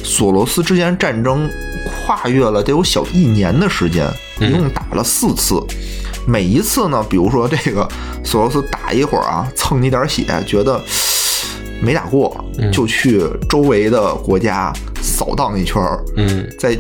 [0.03, 1.49] 索罗斯之间战争
[1.85, 4.05] 跨越了得有小一年的时间，
[4.41, 5.63] 一共打了四次。
[6.27, 7.89] 每一次呢，比如说这个
[8.25, 10.81] 索罗斯打一会儿啊，蹭你点血，觉得
[11.83, 16.49] 没打过，就去周围的国家扫荡一圈儿，嗯。
[16.59, 16.77] 再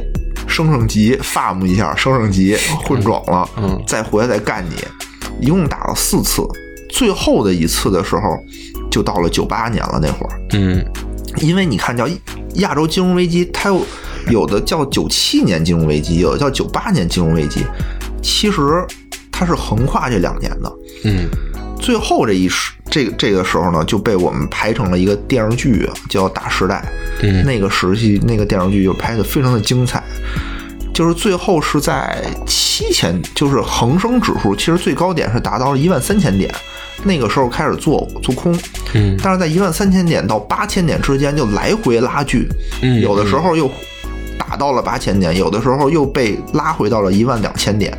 [0.47, 3.83] 升升级，farm 一下，升升级，混种了，嗯。
[3.87, 6.43] 再回来再干你，一共打了四次。
[6.91, 8.21] 最后的一次的时候，
[8.91, 10.85] 就到了九八年了那会儿，嗯。
[11.37, 12.09] 因为你看叫
[12.57, 13.87] 亚洲金融危机，它有
[14.29, 17.65] 有的叫九七年金融危机，有的叫九八年金融危机，
[18.21, 18.85] 其实
[19.41, 20.71] 它是横跨这两年的。
[21.05, 21.27] 嗯
[21.81, 26.85] 最后这一时这个这个时候呢，就被我们拍成了一个电视剧，叫《大时代》。
[27.23, 30.03] 嗯那个时期那个电视剧就拍的非常的精彩，
[30.93, 36.55] 就是最后是在七千，就是恒生指数其实最高点是达到了一万三千点，
[37.03, 38.55] 那个时候开始做做空，
[38.93, 42.47] 嗯但是在一万三千点到八千点之间就来回拉锯，
[42.83, 43.71] 嗯有的时候又
[44.39, 47.97] 打到了八千点，有的时候又被拉回到了一万两千点。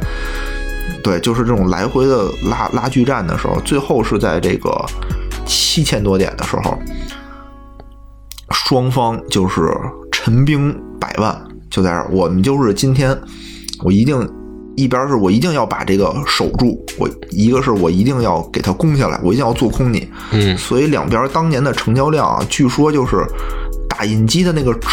[1.04, 4.70] 对，就是这种来回的拉拉锯战的时候，最后是在这个
[5.46, 6.78] 七千多点的时候，
[8.52, 9.72] 双方就是
[10.12, 11.36] 陈兵百万，
[11.70, 13.18] 就在这儿，我们就是今天，
[13.84, 14.28] 我一定
[14.76, 20.58] 一边是我一定要把这个守住，我一个是我一定要给它攻下来，我一定要做空你，嗯。
[20.58, 23.26] 所以两边当年的成交量啊，据说就是
[23.94, 24.88] 打印机的那个纸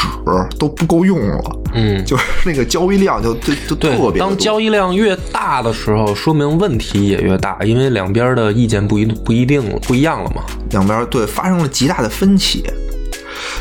[0.58, 10.42] 都不够用了，嗯，就是那个交易量就就就特别对，当交易量越大的时候，说明问题也越大，因为两边的意见不一不一定不一样了嘛。
[10.70, 12.64] 两边对发生了极大的分歧，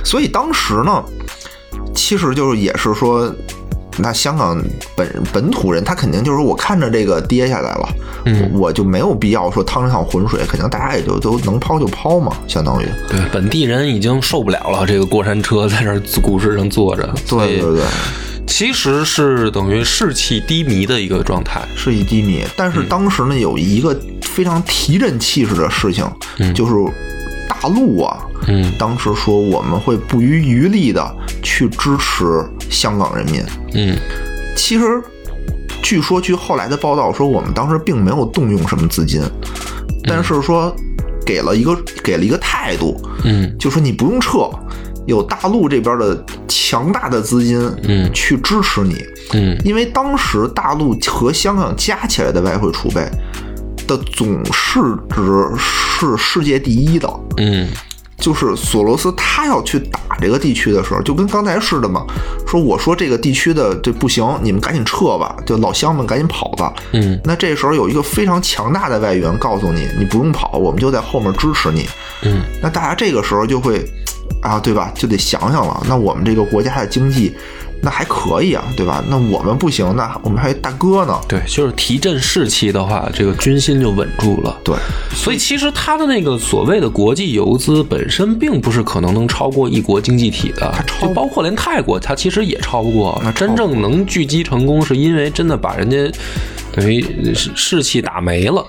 [0.03, 1.03] 所以当时呢，
[1.93, 3.31] 其实就是也是说，
[3.97, 4.61] 那香港
[4.95, 7.89] 本本土人他肯定就是我看着这个跌下来了，
[8.25, 12.85] 嗯我我就没有必要说趟这趟浑水，肯定大家也就都能抛就抛嘛，相当于。
[13.09, 17.83] 对，本地人已经受不了了，这个过山车在这儿股市上坐着，对对对，
[18.45, 21.61] 其实是等于士气低迷的一个状态。
[21.75, 22.43] 士气低迷。
[22.55, 26.05] 但是当时呢，有一个非常提振气势的事情，
[26.53, 26.73] 就是
[27.47, 28.17] 大陆啊，
[28.47, 28.71] 嗯。
[28.77, 33.43] 当时说我们会不遗余力的去支持香港人民。
[33.73, 33.97] 嗯。
[34.55, 35.01] 其实，
[35.81, 39.21] 据说据后来的报道说，我们当时并没有动用什么资金，
[40.03, 40.75] 但是说
[41.25, 43.55] 给了一个给了一个态度，嗯。
[43.57, 44.49] 就说你不用撤，
[45.05, 48.11] 有大陆这边的强大的资金，嗯。
[48.13, 48.95] 去支持你，
[49.33, 49.57] 嗯。
[49.63, 53.07] 因为当时大陆和香港加起来的外汇储备
[53.87, 54.79] 的总市
[55.09, 57.67] 值是世界第一的，嗯
[58.17, 62.03] 就是索罗斯他要去打这个地区的时候，就跟刚才似的嘛，
[62.47, 66.73] 说我说这个地区的这不行，你们赶紧撤吧，就老乡们赶紧跑吧。
[66.93, 71.87] 嗯那这时候有一个非常强大的外援告诉你，你不用跑，我们就在后面支持你。
[72.23, 73.85] 嗯那大家这个时候就会
[74.41, 74.91] 啊，对吧？
[74.95, 77.35] 就得想想了，那我们这个国家的经济
[77.81, 79.03] 那还可以啊，对吧？
[79.07, 81.17] 那我们不行，那我们还有大哥呢。
[81.27, 84.57] 对，就是提振士气的话，这个军心就稳住了。
[84.63, 84.75] 对，
[85.13, 93.31] 所以其实他的那个所谓的国际游资本身并不是可能能超过一国经济体的，超就包括连泰国，它其实也超不过那。
[93.31, 96.11] 超真正能聚集成功，是因为真的把人家
[96.73, 97.01] 等于
[97.33, 98.65] 士士气打没了。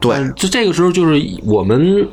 [0.00, 2.08] 对，就这个时候，就是我们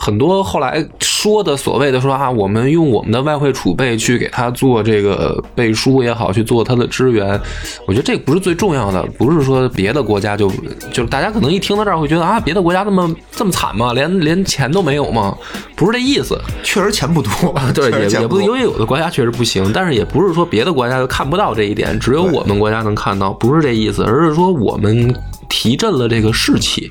[0.00, 7.38] 很多后来说的所谓的说啊，我们用我们的外汇储备去给他做这个背书也好，去做他的支援，
[7.86, 10.48] 我觉得这个不是最重要的，不是说别的国家就
[10.92, 13.92] 就是大家可能一听到这儿会觉得啊，别的国家这么这么惨吗？
[13.92, 15.36] 连连钱都没有吗？
[15.74, 17.30] 不是这意思，确实钱不多，
[17.74, 25.12] 对，也 也不因为有的国家确实不行，但是也不是说别的国家就看不到这一点，只有我们国家能看到，不是这意思，而是说我们
[25.48, 26.88] 提振了这个士气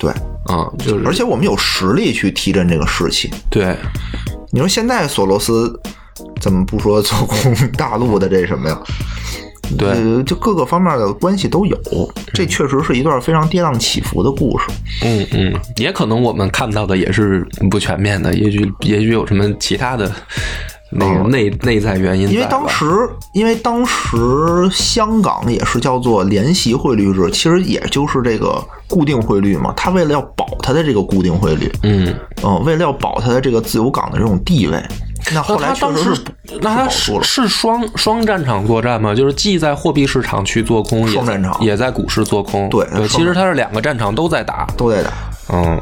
[0.00, 0.10] 对，
[0.46, 3.30] 啊，就是而且我们有实力去提振这个士气。
[3.50, 3.76] 对。
[4.52, 5.80] 你说现在索罗斯
[6.40, 8.76] 怎么不说做空 大陆的这什么呀？
[9.78, 11.78] 对呃，就各个方面的关系都有，
[12.34, 14.64] 这确实是一段非常跌宕起伏的故事。
[15.04, 20.12] 嗯嗯，也可能我们看到的也是不全面的，也许也许有什么其他的
[20.90, 22.28] 那个内、内在原因。
[22.28, 22.86] 因为当时，
[23.32, 29.72] 因为当时香港也是叫做联席汇率制，其实也就是这个固定汇率嘛。
[29.76, 34.82] 他为了要保他的这个固定汇率，嗯，嗯，为了要保他的这个自由港的这种地位，
[35.32, 36.22] 那后来确实是
[36.60, 36.88] 那他。
[36.88, 39.14] 是是双双战场作战吗？
[39.14, 42.68] 就是既在货币市场去做空，也双战场也在股市做空。
[42.68, 44.66] 对对，其实他是两个战场都在打。
[44.76, 45.10] 都在打，
[45.52, 45.80] 嗯，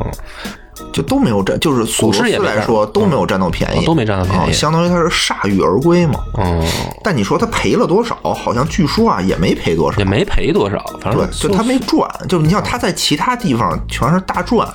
[0.92, 6.20] 就都没有占，就是索罗斯来说都没有占到便宜，都没占到便宜，相当于他是铩羽而归嘛。
[6.34, 6.64] 哦，
[7.02, 8.16] 但你说他赔了多少？
[8.34, 14.68] 好像据说啊，也没赔多少，也没赔多少，反正对，就他没赚，就是你像他在其他地方全是大赚，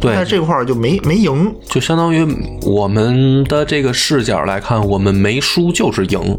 [0.00, 2.26] 对，在这块儿就没没赢，就相当于
[2.62, 6.38] 我们的这个视角来看，我们没输就是赢，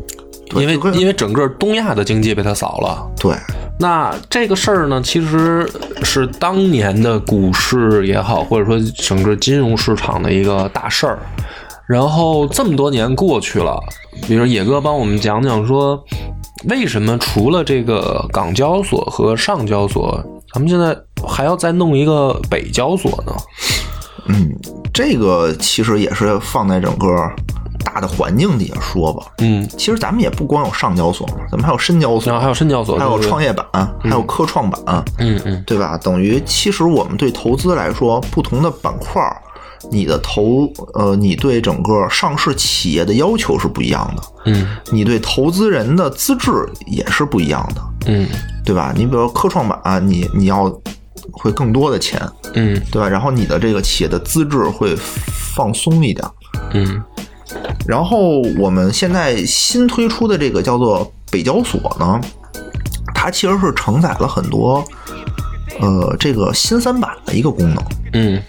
[0.55, 3.33] 因为因为整个东亚的经济被他扫了，对。
[3.81, 5.65] 那这个事儿呢，其实
[6.03, 11.17] 是当年的股市也好，或者说整个金融市场的一个大事儿。
[11.87, 13.81] 然后这么多年过去了，
[14.27, 16.03] 比如野哥帮我们讲讲说，
[16.67, 20.21] 为什么除了这个港交所和上交所，
[20.53, 23.33] 咱们现在还要再弄一个北交所呢？
[24.27, 24.51] 嗯，
[24.93, 27.07] 这个其实也是放在整个。
[27.83, 33.65] 大的环境底下说吧，嗯，其实咱们也不光有上交所嘛，咱们还有深交所，还有深交所，还有创业板，
[34.01, 35.97] 还有科创板，嗯嗯，对吧？
[35.97, 39.21] 等于其实我们对投资来说，不同的板块，
[39.89, 46.51] 你的投呃，你对整个上市企业的要求是不一样的，嗯，你对投资人的资质
[46.85, 48.27] 也是不一样的，嗯，
[48.65, 48.93] 对吧？
[48.95, 50.69] 你比如科创板，你你要
[51.31, 52.21] 会更多的钱，
[52.53, 53.07] 嗯，对吧？
[53.07, 54.95] 然后你的这个企业的资质会
[55.55, 56.27] 放松一点，
[56.73, 57.01] 嗯。
[57.89, 62.21] 然后我们现在新推出的这个叫做北交所呢，
[63.15, 64.85] 它其实是承载了很多，
[65.81, 67.83] 呃，这个新三板的一个功能。
[68.13, 68.39] 嗯，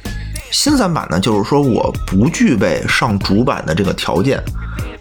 [0.51, 4.39] 新三板呢，就是说我不具备上主板的这个条件，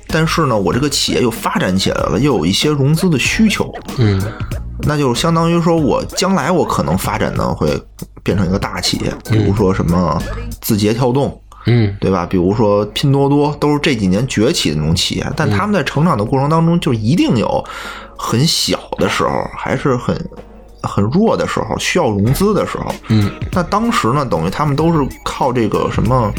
[0.07, 3.69] 但是呢，我这个企业又发展起来了，又有一些融资的需求。
[3.97, 4.21] 嗯，
[4.83, 7.77] 那就是相当于说我将来我可能发展呢会
[8.23, 10.17] 变成一个大企业，比如说什么
[10.61, 11.37] 字节跳动。
[11.69, 12.25] 嗯，对吧？
[12.25, 17.63] 比如说拼多多，都是这几年崛起的那种企业，但他们在成长的过程当中，就一定有
[18.17, 20.29] 很小的时候，还是很
[20.81, 22.91] 很弱的时候，需要融资的时候。
[23.09, 26.33] 嗯，那当时呢，等于他们都是靠这个什么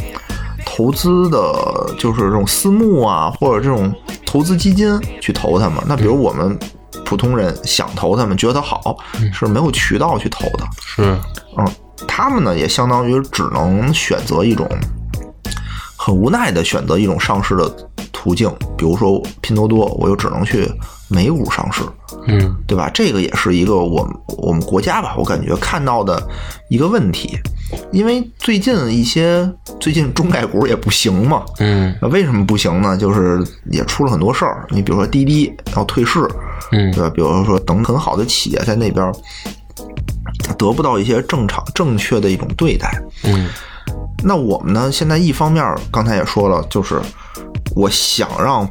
[0.67, 3.95] 投资的，就是这种私募啊，或者这种
[4.27, 5.79] 投资基金去投他们。
[5.87, 6.59] 那比如我们
[7.05, 8.97] 普通人想投他们，觉得好，
[9.33, 10.65] 是没有渠道去投的。
[10.85, 11.17] 是，
[11.57, 11.67] 嗯，
[12.09, 14.69] 他们呢也相当于只能选择一种。
[16.03, 17.69] 很无奈的选择一种上市的
[18.11, 20.67] 途径，比如说拼多多，我又只能去
[21.09, 21.83] 美股上市，
[22.27, 22.91] 嗯，对吧？
[22.95, 26.27] 这个也是一个我们我们国家吧，我感觉看到的
[26.71, 27.39] 一个问题，
[27.93, 29.47] 因为最近一些
[29.79, 32.97] 最近中概股也不行嘛，嗯，为什么不行呢？
[32.97, 36.27] 就是也出了很多事儿，你比如说滴滴要退市，
[36.73, 37.11] 嗯，对吧？
[37.11, 39.13] 比如说等很好的企业在那边
[40.57, 42.91] 得不到一些正常正确的一种对待，
[43.25, 43.51] 嗯。
[44.23, 44.91] 那我们呢？
[44.93, 47.01] 现在一方面刚才也说了，就是
[47.75, 48.69] 我想让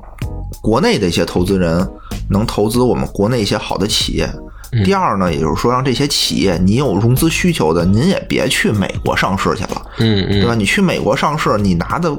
[0.62, 1.88] 国内的一些投资人
[2.30, 4.30] 能投资我们国内一些好的企业。
[4.86, 10.54] 第二呢，也就是说让这些企业，你有融资需求的，您也别去美国上市去了，嗯嗯，对吧？
[10.54, 12.16] 你去美国上市，你拿的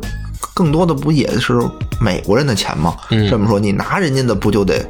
[0.52, 1.60] 更多的不也是
[2.00, 2.96] 美国人的钱吗？
[3.28, 4.84] 这么说，你拿人家的不就得？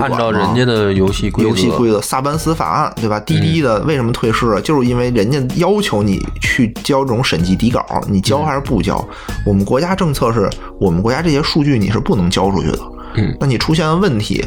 [0.00, 3.18] 按照人家的游戏规则游戏规则，萨班斯法案，对吧？
[3.20, 4.60] 滴滴的为什么退市？
[4.62, 9.02] 就是因为人家要求你去交这种审计底稿，你交还是不交？
[9.46, 12.78] 我们国家政策是我们国家这些数据你是不能交出去的。
[13.16, 14.44] 嗯，那你出现了问题，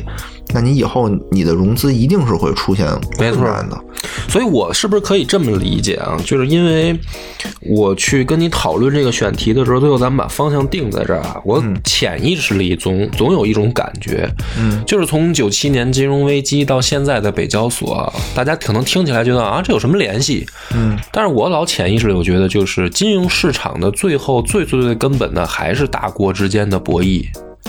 [0.54, 2.88] 那你以后你的融资一定是会出现
[3.18, 3.78] 困难的。
[4.30, 6.18] 所以，我是不是可以这么理解啊？
[6.26, 6.98] 就是因为
[7.62, 11.38] 我去跟你讨论这个选题的时候，最后咱们把方向定在这儿啊。
[11.46, 20.46] 我潜意识里总总有一种感觉，嗯，就是从九七年金融危机到现在的北交所，大家可能听起来觉得啊，这有什么联系？
[20.74, 27.26] 嗯，但是我老潜意识里我觉得，就是金融市场的最后最最最根本的还是大国之间的博弈。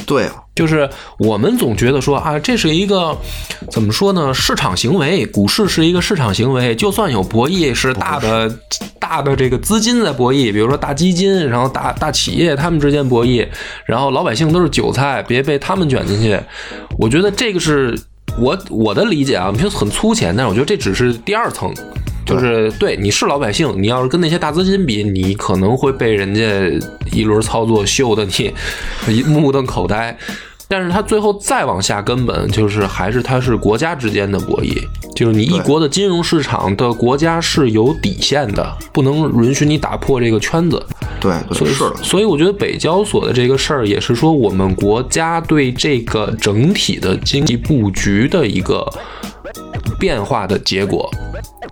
[0.06, 0.88] 对啊，就是
[1.18, 3.16] 我们总觉得说啊，这是一个
[3.70, 4.34] 怎么说呢？
[4.34, 8.54] 市场行为，股市是一个市场行为，就算有博弈，是大的
[8.98, 13.48] 大的这个资金在博弈，比如说大基金，然后大大企业他们之间博弈，
[13.86, 16.38] 然后老百姓都是韭菜，别被他们卷进去。
[16.98, 17.98] 我觉得这个是
[18.38, 21.72] 我我的理解啊，你说很粗浅，但是我觉得这只是第二层。
[22.24, 26.42] 就是对你是老百姓，你要是跟那些大资金比，你可能会被人家
[27.12, 28.26] 一轮操作秀的
[29.06, 30.16] 你目瞪口呆。
[30.66, 34.82] 但是它最后再往下，根本就是还是它是国家之间的博弈，
[35.14, 40.82] 就是你一国的金融市场的国家是有底线的，不能允许你打破这个圈子。
[41.20, 48.90] 对，所以是所以我觉得北交所的这个事儿也是说我们国家对这个整体的经济布局的一个
[49.98, 51.08] 变化的结果。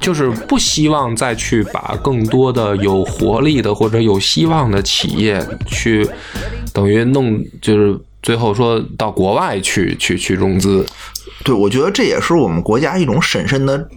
[0.03, 6.07] 就是不希望再去把更多的有活力的或者有希望的企业去
[6.75, 10.85] 等于弄，就是最后说到国外去去去融资。
[11.45, 13.89] 对，我觉得这也是我们国家一种审慎的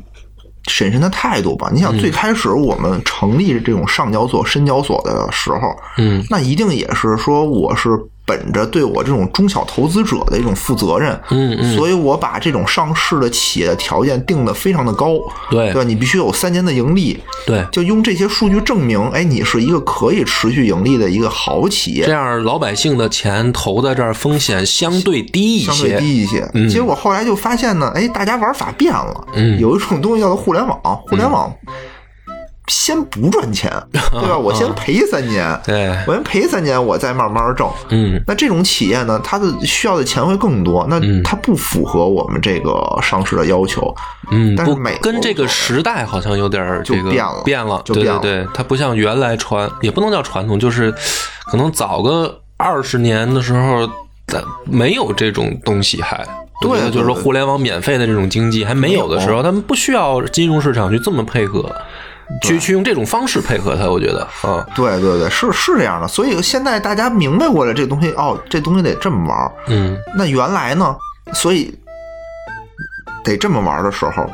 [0.67, 1.69] 审慎的态度吧。
[1.73, 7.89] 你想，最开始我们成立这种上交所、深交所的时候，嗯，那一定也是说我是。
[8.25, 15.13] 本着对我这种中小投资者的一种负责任，嗯嗯，所以我把这种上市的企业的条件定的非常的高，
[15.51, 15.83] 对对吧？
[15.83, 26.49] 你必须有三年的盈利，对，就用这些数据证明，哎，你是一个可以持续盈利的一个好企业，这样老百姓的钱投在这儿风险相对低一些，相对低一些。
[26.67, 31.53] 结果后来就发现呢，哎，大家玩法变了，嗯，有一种东西叫做互联网，互联网。
[32.67, 34.37] 先不赚钱， 对吧？
[34.37, 37.69] 我先赔三年，对，我先赔三年，我再慢慢挣。
[37.89, 43.93] 嗯，那这种企业呢，它的需要的钱会更多，那它不符合我们这个上市的要求。
[44.31, 48.19] 嗯，但是每跟这个时代好像有点这个变了，变了，就变了。
[48.19, 50.93] 对对对，它不像原来传，也不能叫传统，就是
[51.45, 53.87] 可能早个二十年的时候，
[54.65, 56.25] 没有这种东西还。
[56.61, 61.69] 对，就是说互联网免费的这种经济还没有的时候，他们不需要金融市场去这么配合。
[62.41, 66.07] 去去用这种方式配合它，我觉得，嗯，对对对，是是这样的。
[66.07, 70.95] 所以现在大家明白过来，这东西哦，这东西得这么玩嗯，那原来呢，
[71.33, 71.73] 所以
[73.23, 74.29] 得这么玩的时候，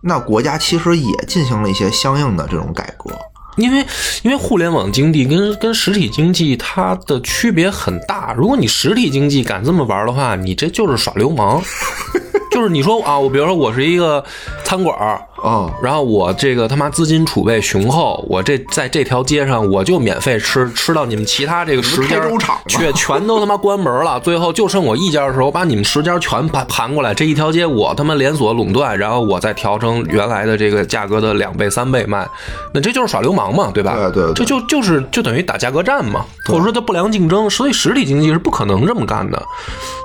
[0.00, 3.10] 那国家其实也进行了一些相应的这种改革。
[3.56, 3.78] 因为
[4.22, 8.34] 因为互联网经济跟跟实体经济它的区别很大。
[8.36, 11.62] 如果你实体经济敢这么玩的话，你这就是耍流氓。
[12.56, 14.24] 就是你说啊，我比如说我是一个
[14.64, 22.18] 餐馆儿啊，然后我这个他妈资金储备雄厚，我这在这条街上我就免费吃，吃到你们其他这个十家
[22.66, 32.26] 却全都他妈关门了，最后就剩我一家的时候，我把你们十家全盘盘过来，这一条街我他妈连锁垄断，然后我再调成原来的这个价格的两倍三倍卖，
[32.72, 33.94] 那这就是耍流氓嘛，对吧？
[34.10, 39.42] 对对，这就就是就等于打价格战嘛，或者说它不良竞争，所以实体经济是不可能这么干的。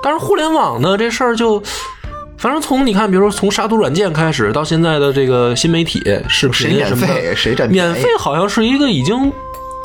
[0.02, 1.62] 但是互联网呢，这事儿就。
[2.42, 9.32] 反正从你看，比如说从杀毒软件开始，到现在的这个新媒体视频什么的，谁占免费好像是一个已经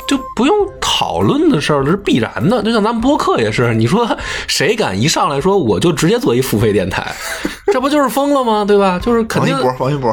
[0.08, 0.68] 就不用
[0.98, 2.60] 讨论的事儿了，是必然的。
[2.60, 4.04] 就像咱们播客也是，你说
[4.48, 7.14] 谁敢一上来说我就直接做一付费电台？
[7.72, 8.64] 这不就是疯了吗？
[8.66, 8.98] 对吧？
[8.98, 9.54] 就是肯定。
[9.54, 10.10] 王一博，王一博。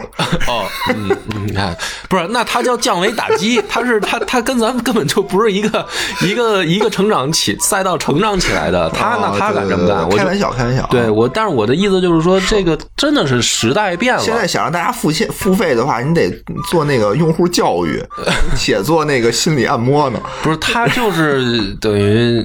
[0.47, 1.75] 哦，嗯嗯，你看，
[2.07, 5.83] 不是，那他叫降维打击， 他是他他跟咱们根本就不是一个
[6.21, 8.87] 一个一个成长起赛道成长起来的。
[8.91, 10.07] 他那他敢这么干？
[10.15, 10.85] 开玩笑，开玩笑。
[10.91, 14.21] 对我，但是我的意思就是说，这个真的是时代变了。
[14.21, 16.29] 现在想让大家付现付费的话，你得
[16.69, 18.03] 做那个用户教育，
[18.55, 20.19] 且做那个心理按摩呢。
[20.43, 22.43] 不是，他就是 等于，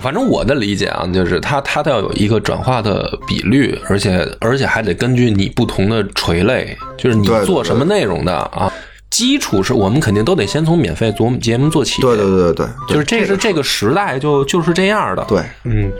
[0.00, 4.24] 反正我的理解啊，就是他他要有一个转化的比率，而且。
[4.38, 8.72] 而且还得根据你不同的垂类，就是你做什么内容的啊。
[9.10, 12.00] 基础是我们肯定都得先从免费做节目做起。
[12.00, 15.24] 对对对对，就是这是这个时代就就是这样的。
[15.28, 15.90] 对，嗯，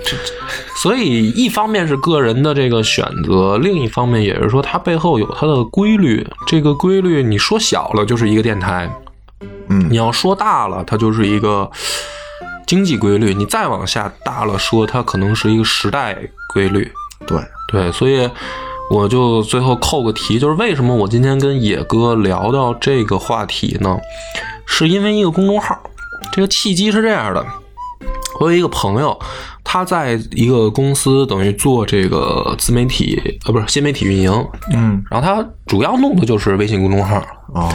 [0.82, 6.24] 所以一方面是个人的这个选择，另一方面也是说它背后有它的规律。
[6.46, 8.88] 这个规律你说小了就是一个电台，
[9.68, 11.70] 嗯，你要说大了它就是一个
[12.66, 13.34] 经济规律。
[13.34, 16.16] 你再往下大了说，它可能是一个时代
[16.52, 16.90] 规律。
[17.26, 17.38] 对。
[17.72, 18.30] 对，所以
[18.92, 23.98] 我就最后扣个题，就是为什么我今天跟野哥聊到这个话题呢？
[24.66, 25.76] 是因为一个公众号。
[26.30, 27.44] 这个契机是这样的：
[28.38, 29.18] 我有一个朋友，
[29.64, 34.48] 他在一个公司等于做这个自媒体，呃，不是新媒体运营。
[34.72, 35.02] 嗯。
[35.10, 37.16] 然后他主要弄的就是微信公众号。
[37.52, 37.68] 哦。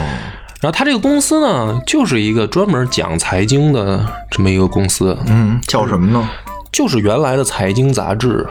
[0.61, 5.17] 然后他这个公司呢，就是一个专门讲财经的这么一个公司。
[5.27, 6.29] 嗯，叫什么呢？
[6.71, 8.47] 就是原来的财经杂志。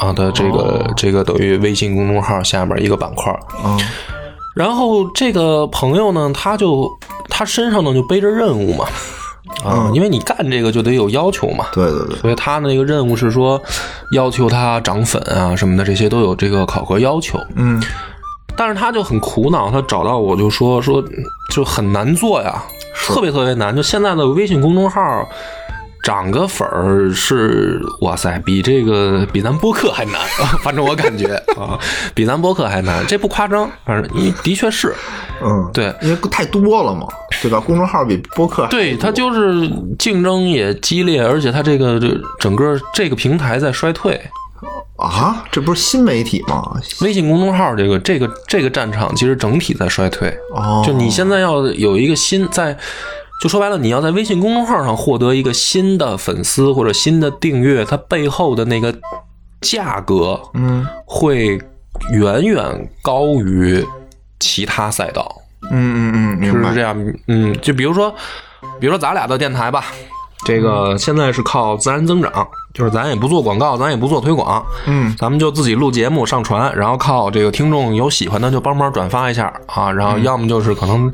[0.00, 3.32] 啊，的这个这个等于微信公众号下面一个板块。
[3.64, 3.78] 嗯，
[4.56, 6.90] 然后这个朋友呢，他就
[7.28, 8.86] 他身上呢就背着任务嘛，
[9.62, 13.62] 啊，因为你干这个就得有要求嘛，对对对，所以他那个任务是说
[14.12, 17.80] 要求他涨粉啊什么的，这些都有这个考核要求，嗯，
[18.56, 21.02] 但是他就很苦恼，他找到我就说说
[21.50, 22.62] 就很难做呀，
[22.94, 25.28] 特别特别难，就现在的微信公众号。
[26.02, 30.20] 涨个粉儿是哇塞，比这个比咱播客还难，
[30.62, 31.28] 反正我感觉。
[31.56, 31.80] 啊，
[32.14, 34.94] 比咱播客还难，这不夸张，反正你的确是，
[35.42, 37.06] 嗯，对，因为太多了嘛，
[37.40, 37.58] 对吧？
[37.58, 39.66] 公众号比播客对它就是
[39.98, 44.20] 竞争也激烈，而且它这个这整个这个平台在衰退
[44.96, 46.76] 啊，这不是新媒体吗？
[47.00, 52.76] 微信公众号这个这个这个战场其实整体在衰退，哦，就你现在要有一个新在。
[53.40, 58.94] 就说白了，你要在微信公众号上获得一个新的粉丝或者新的订阅，它背后的那个
[59.60, 61.58] 价格，嗯，会
[62.12, 63.84] 远远高于
[64.38, 65.42] 其他赛道。
[65.70, 67.14] 嗯嗯嗯，是这样。
[67.26, 68.14] 嗯，就比如说，
[68.78, 69.84] 比如说咱俩的电台吧，
[70.44, 72.30] 这个现在是靠自然增长，
[72.72, 81.12] 就是咱也不做广告，咱也不做推广，嗯，咱们就自己录节目上传，然后靠这个听众有喜欢的就帮忙转发一下啊，然后要么就是可能，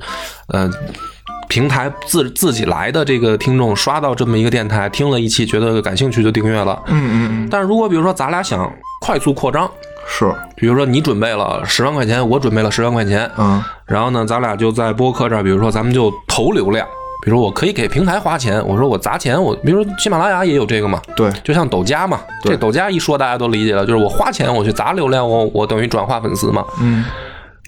[0.48, 0.70] 呃。
[1.48, 6.80] 平台自自己来的这个听众刷到这么一个电台，听了一期觉得感兴趣就订阅了。
[6.86, 9.68] 嗯嗯嗯，但是如果比如说咱俩想快速扩张，
[10.06, 16.86] 是，比如说你准备了十万块钱，我准备了十万块钱，嗯，然后呢，咱俩就在播客这儿，比如说咱们就投流量，
[17.22, 26.64] 比如我可以给平台花钱，我说我砸钱，我比如说喜马拉雅也有这个嘛，对，就像抖加嘛，这抖加一说大家都理解了，就是我花钱我去砸流量，我我等于转化粉丝嘛。
[26.80, 27.04] 嗯，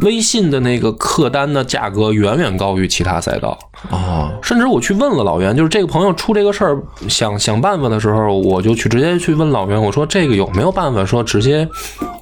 [0.04, 3.58] 微信的那个客单的价格远远高于其他赛道，
[3.90, 11.68] 啊，甚至我去问了老袁，就是这个朋友出这个事儿，想想办法的时候，我就去直接去问老袁，我说这个有没有办法说直接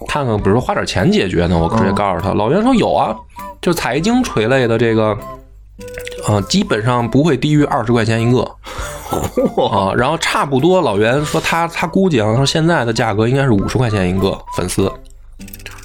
[0.08, 1.56] 看看，比如说花点钱解决呢？
[1.56, 3.14] 我直接告诉他，老袁说有啊，
[3.62, 5.16] 就财经垂类的这个，
[6.28, 8.42] 呃，基本上不会低于二十块钱一个。
[9.68, 14.90] 啊，然后差不多，老袁说他他估计啊，说现在的价格应该是五十块钱一个粉丝。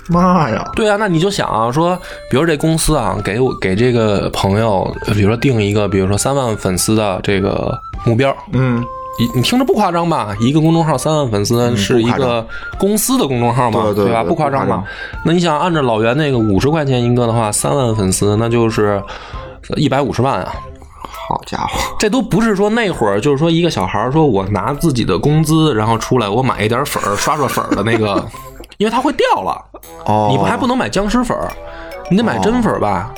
[0.08, 1.98] 妈呀，对啊，那你就想啊，说，
[2.30, 7.76] 比如这公司啊，给我给这个朋友，比如说定一个，比如说三万粉丝的这个
[8.06, 8.86] 目标，嗯，
[9.20, 10.36] 你你听着不夸张吧？
[10.40, 12.46] 一个公众号三万粉丝是一个
[12.78, 13.86] 公司的公众号嘛，吧？
[13.86, 14.86] 对对对不夸张吧张？
[15.26, 19.02] 那你想按照老袁那个五十块钱一个的话，三万粉丝那就是
[19.76, 20.54] 一百五十万啊。
[21.28, 28.24] 好家伙，这都不是说那会儿，就是说一个小孩儿说我拿自己的工资，然后出来我买一点粉儿刷刷粉儿的那个，
[28.78, 29.60] 因为它会掉了。
[30.06, 31.52] 哦，你不还不能买僵尸粉儿，
[32.12, 33.12] 你得买真粉儿吧，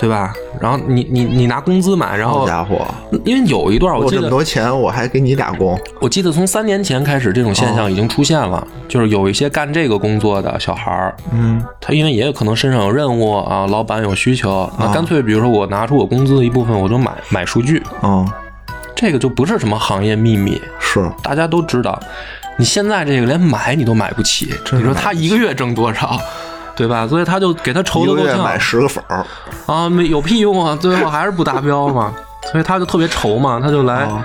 [0.00, 0.32] 对吧？
[0.58, 2.86] 然后你你你拿工资买，然后好家伙，
[3.22, 18.26] 因为有一段我我这么记得，多钱，我还给你打工，我记得从三年前开始，这种现象已经出现了，就是有一些干这个工作的小孩儿，嗯，他因为也有可能身上有任务啊，老板有需求，那干脆比如说我拿出我工资的一部分，我就买买数据，嗯，
[18.96, 22.00] 这个就不是什么行业秘密，是，大家都知道。
[22.56, 26.18] 你现在这个连买你都买不起，你说他一个月挣多少，
[26.80, 27.06] 对吧？
[27.06, 29.24] 所以他就给他愁一得够呛买十个粉儿，
[29.66, 32.10] 啊，没有屁用啊，最后还是不达标嘛，
[32.50, 34.22] 所以他就特别愁嘛，他就来，哦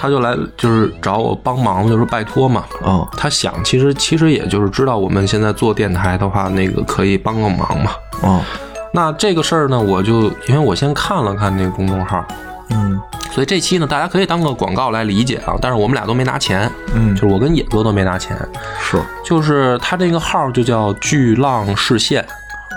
[0.00, 2.64] 他就来就是找我帮忙，就是拜托嘛。
[2.86, 7.90] 嗯，他想，其实其实也就是知道我们现在做电台的话，那个可以帮个忙嘛。
[8.22, 8.40] 嗯，
[8.92, 12.24] 那这个事儿呢，我就因为我先看了看那个公众号，
[12.70, 12.98] 嗯，
[13.30, 15.54] 所以这期呢，大家可以当个广告来理解啊。
[15.60, 17.14] 但是我们俩都没拿钱，嗯。
[17.14, 18.36] 就是我跟野哥都没拿钱，
[18.80, 22.24] 是，就是他这个号就叫巨浪视线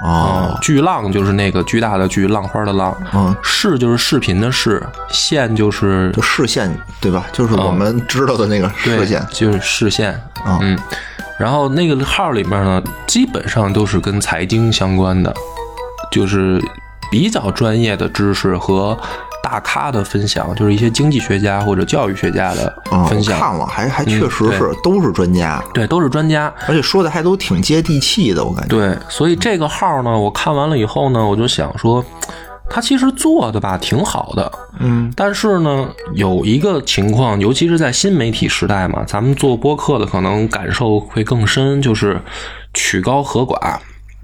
[0.04, 7.28] 哦，巨浪就是那个巨大的巨，浪花的浪，嗯，视就是视频的视，线就是就视线对吧？
[7.32, 10.12] 就是我们知道的那个对视线，就是视线，
[10.44, 10.78] 啊嗯。
[11.38, 15.34] 然后那个号里面呢，基本上都是跟财经相关的，
[16.12, 16.62] 就是
[17.10, 18.98] 比较专业的知识和
[19.52, 23.36] 大咖的分享，就是一些经济学家或者教育学家的啊，分享。
[23.36, 26.52] 我看了，还还确实嗯是都是专家，对，都是专家。
[26.68, 28.70] 而且说的还都挺接地气的，我感觉。
[28.70, 32.02] 对，所以这个号呢，我看完了以后呢，我就想说，
[32.70, 34.50] 他其实做的吧挺好的，
[34.80, 42.22] 嗯但是呢，有一个情况，尤其是在新媒体时代嘛，咱们做播客的可能感受会更深，就是
[42.74, 43.76] 曲高和寡。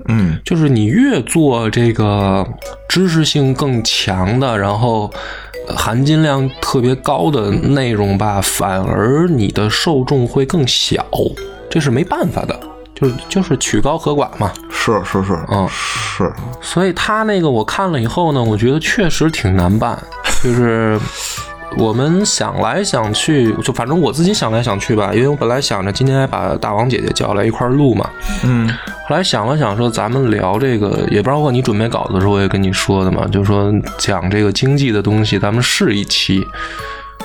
[0.06, 0.40] 嗯。
[0.46, 2.48] 就是你越做这个
[2.88, 5.12] 知识性更强的，然后
[5.68, 11.06] 呃含金量特别高的内容吧，反而你的受众会更小，
[11.70, 12.60] 这是没办法的，
[12.96, 14.52] 就是就是曲高和寡嘛。
[14.70, 15.68] 是是是，嗯。
[15.70, 16.32] 是，
[16.62, 19.98] 所以他那个我看了以后呢，我觉得确实挺难办，
[20.44, 21.00] 就是
[21.76, 28.10] 我们想来想去，就反正我自己想来想去吧，因为我本来想着今天还把大王姐姐叫来一块儿录嘛，
[28.44, 28.70] 嗯。
[29.08, 36.46] 后来想了想说咱们聊这个，也包括你准备稿子的时候我也跟你说的嘛，就是说讲这个经济的东西，咱们试一期。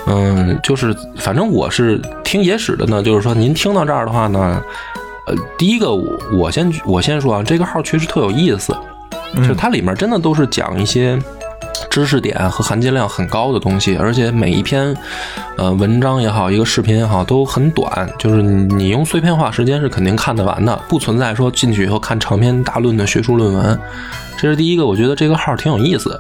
[0.07, 4.63] 嗯，就是反正我是听野史的呢，就是说您听到这儿的话呢，
[5.27, 8.77] 呃，第一个我我先我先说啊，这个号确实特有意思，
[9.49, 11.19] 就它里面真的都是讲一些
[11.91, 14.97] 知识点和含金量很高的东西，而且每一篇
[15.57, 23.79] 呃文章也好，一个视频也好，都很短，就是你你用碎片化时间是肯定看得完的，不存在说进去以后看长篇大论的学术论文。
[24.37, 26.19] 这是第一个，我觉得这个号挺有意思。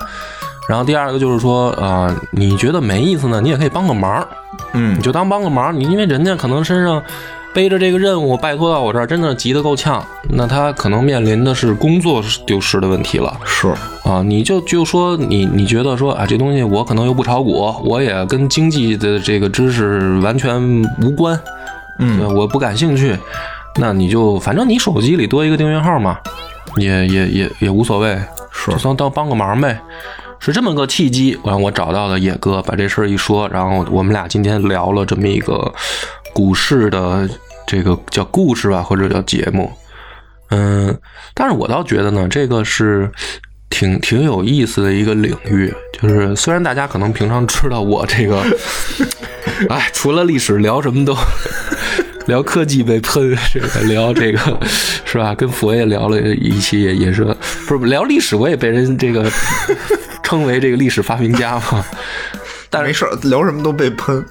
[0.68, 4.26] 然后第二个就是说，啊，你觉得没意思呢，你也可以帮个忙，
[4.74, 7.03] 嗯你就当帮个忙，你因为人家可能身上
[7.55, 13.68] 背着这个任务，拜托到我这儿，真的急得够呛，那他可能面临的是工作丢失的问题了是，
[14.05, 14.22] 啊！
[14.24, 21.38] 你就就说你你觉得说啊，这东西我可能又不炒股，我也跟经济的这个知识完全无关，
[21.98, 23.16] 嗯我不感兴趣，
[23.78, 26.18] 那你就反正你手机里多一个订阅号嘛，
[26.76, 28.18] 也也也也无所谓，
[28.50, 29.78] 是就，当当帮个忙呗。
[30.44, 35.72] 是这么个契机，完我找到了野哥，把这事儿一说，然后我们俩今天聊了这么一个
[36.33, 37.28] 股市的
[37.66, 39.70] 这个叫故事吧，或者叫节目。
[40.51, 40.99] 嗯，
[41.35, 43.11] 但是我倒觉得呢，这个是
[43.70, 45.72] 挺挺有意思的一个领域。
[46.01, 48.45] 就是虽然大家可能平常知道我这个，
[49.70, 51.16] 哎，除了历史聊什么都
[52.26, 54.39] 聊科技被喷，这个聊这个
[55.05, 55.35] 是吧？
[55.35, 57.24] 跟佛爷聊了一期，也是
[57.66, 59.30] 不是聊历史，我也被人这个
[60.22, 61.85] 称为这个历史发明家嘛。
[62.75, 64.25] 但是没事，聊什么都被喷，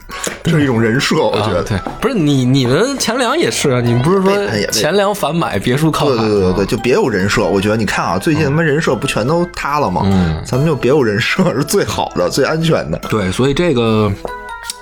[0.43, 1.61] 这是一种人设，我觉得。
[1.61, 4.35] 对，不是你你们钱粮也是啊，你们不是说
[4.71, 6.15] 钱粮反买，别墅靠海？
[6.15, 7.45] 对对对对，就别有人设。
[7.45, 10.01] 我觉得你看啊，最近他妈人设不全都塌了吗？
[10.05, 12.97] 嗯，咱们就别有人设是最好的、最安全的。
[13.07, 14.11] 对，所以这个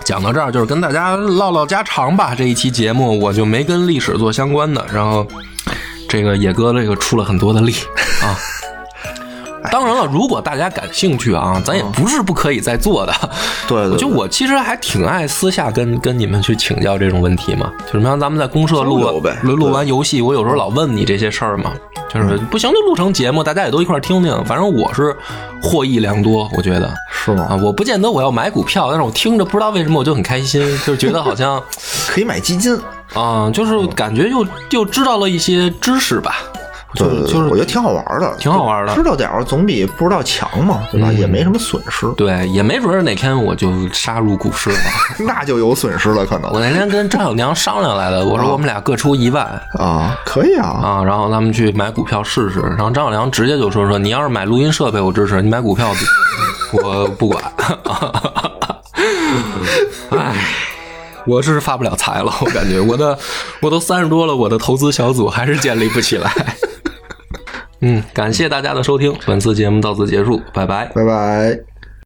[0.06, 2.34] 讲到这儿，就是跟大家唠唠家常吧。
[2.34, 5.28] 这一期节目我就没跟历史做相关的，然后
[6.08, 7.76] 这个野哥这个出了很多的力
[8.22, 8.40] 啊。
[9.72, 13.14] 当然了，如果大家感兴趣啊，咱也不是不可以再做的。
[13.68, 17.72] 对，就我其实还挺爱私下跟跟你们去请教这种问题嘛。
[17.86, 19.00] 就是像咱们在公社录
[19.44, 21.72] 录录完游戏，我有时候老问你这些事儿嘛。
[22.12, 24.44] 就是不行就录成节目，大家也都一块听听。
[24.44, 25.16] 反正我是
[25.62, 27.48] 获益良多，我觉得是吗？
[27.52, 31.62] 啊，我不见得我要买股票，但是我听着不知道为什么我就很开心，就觉得好像
[32.08, 32.76] 可以买基金
[33.14, 36.38] 啊，就是感觉又又知道了一些知识吧。
[36.96, 38.96] 对，就是我觉得挺好玩的，挺好玩的。
[38.96, 41.12] 知道点儿总比不知道强嘛，对吧？
[41.12, 42.08] 也没什么损失。
[42.18, 44.78] 对，也没准哪天我就杀入股市了，
[45.26, 46.26] 那就有损失了。
[46.26, 49.46] 可能我那天跟张小娘商量来的，我说我们俩各出一万
[49.78, 52.60] 啊，可以啊啊，然后咱们去买股票试试。
[52.62, 55.90] 然后张小娘直接就说说，你要是买录音设备，我支持；你买股票，
[56.74, 57.44] 我不管。
[60.12, 60.34] 哎，
[61.26, 63.18] 我是发不了财了， 我感觉我的
[63.62, 66.32] 我都三十多了，我的投资小组还是建立不起来。
[67.82, 71.69] 嗯，感谢大家的收听，本次节目到此结束，拜拜，拜拜。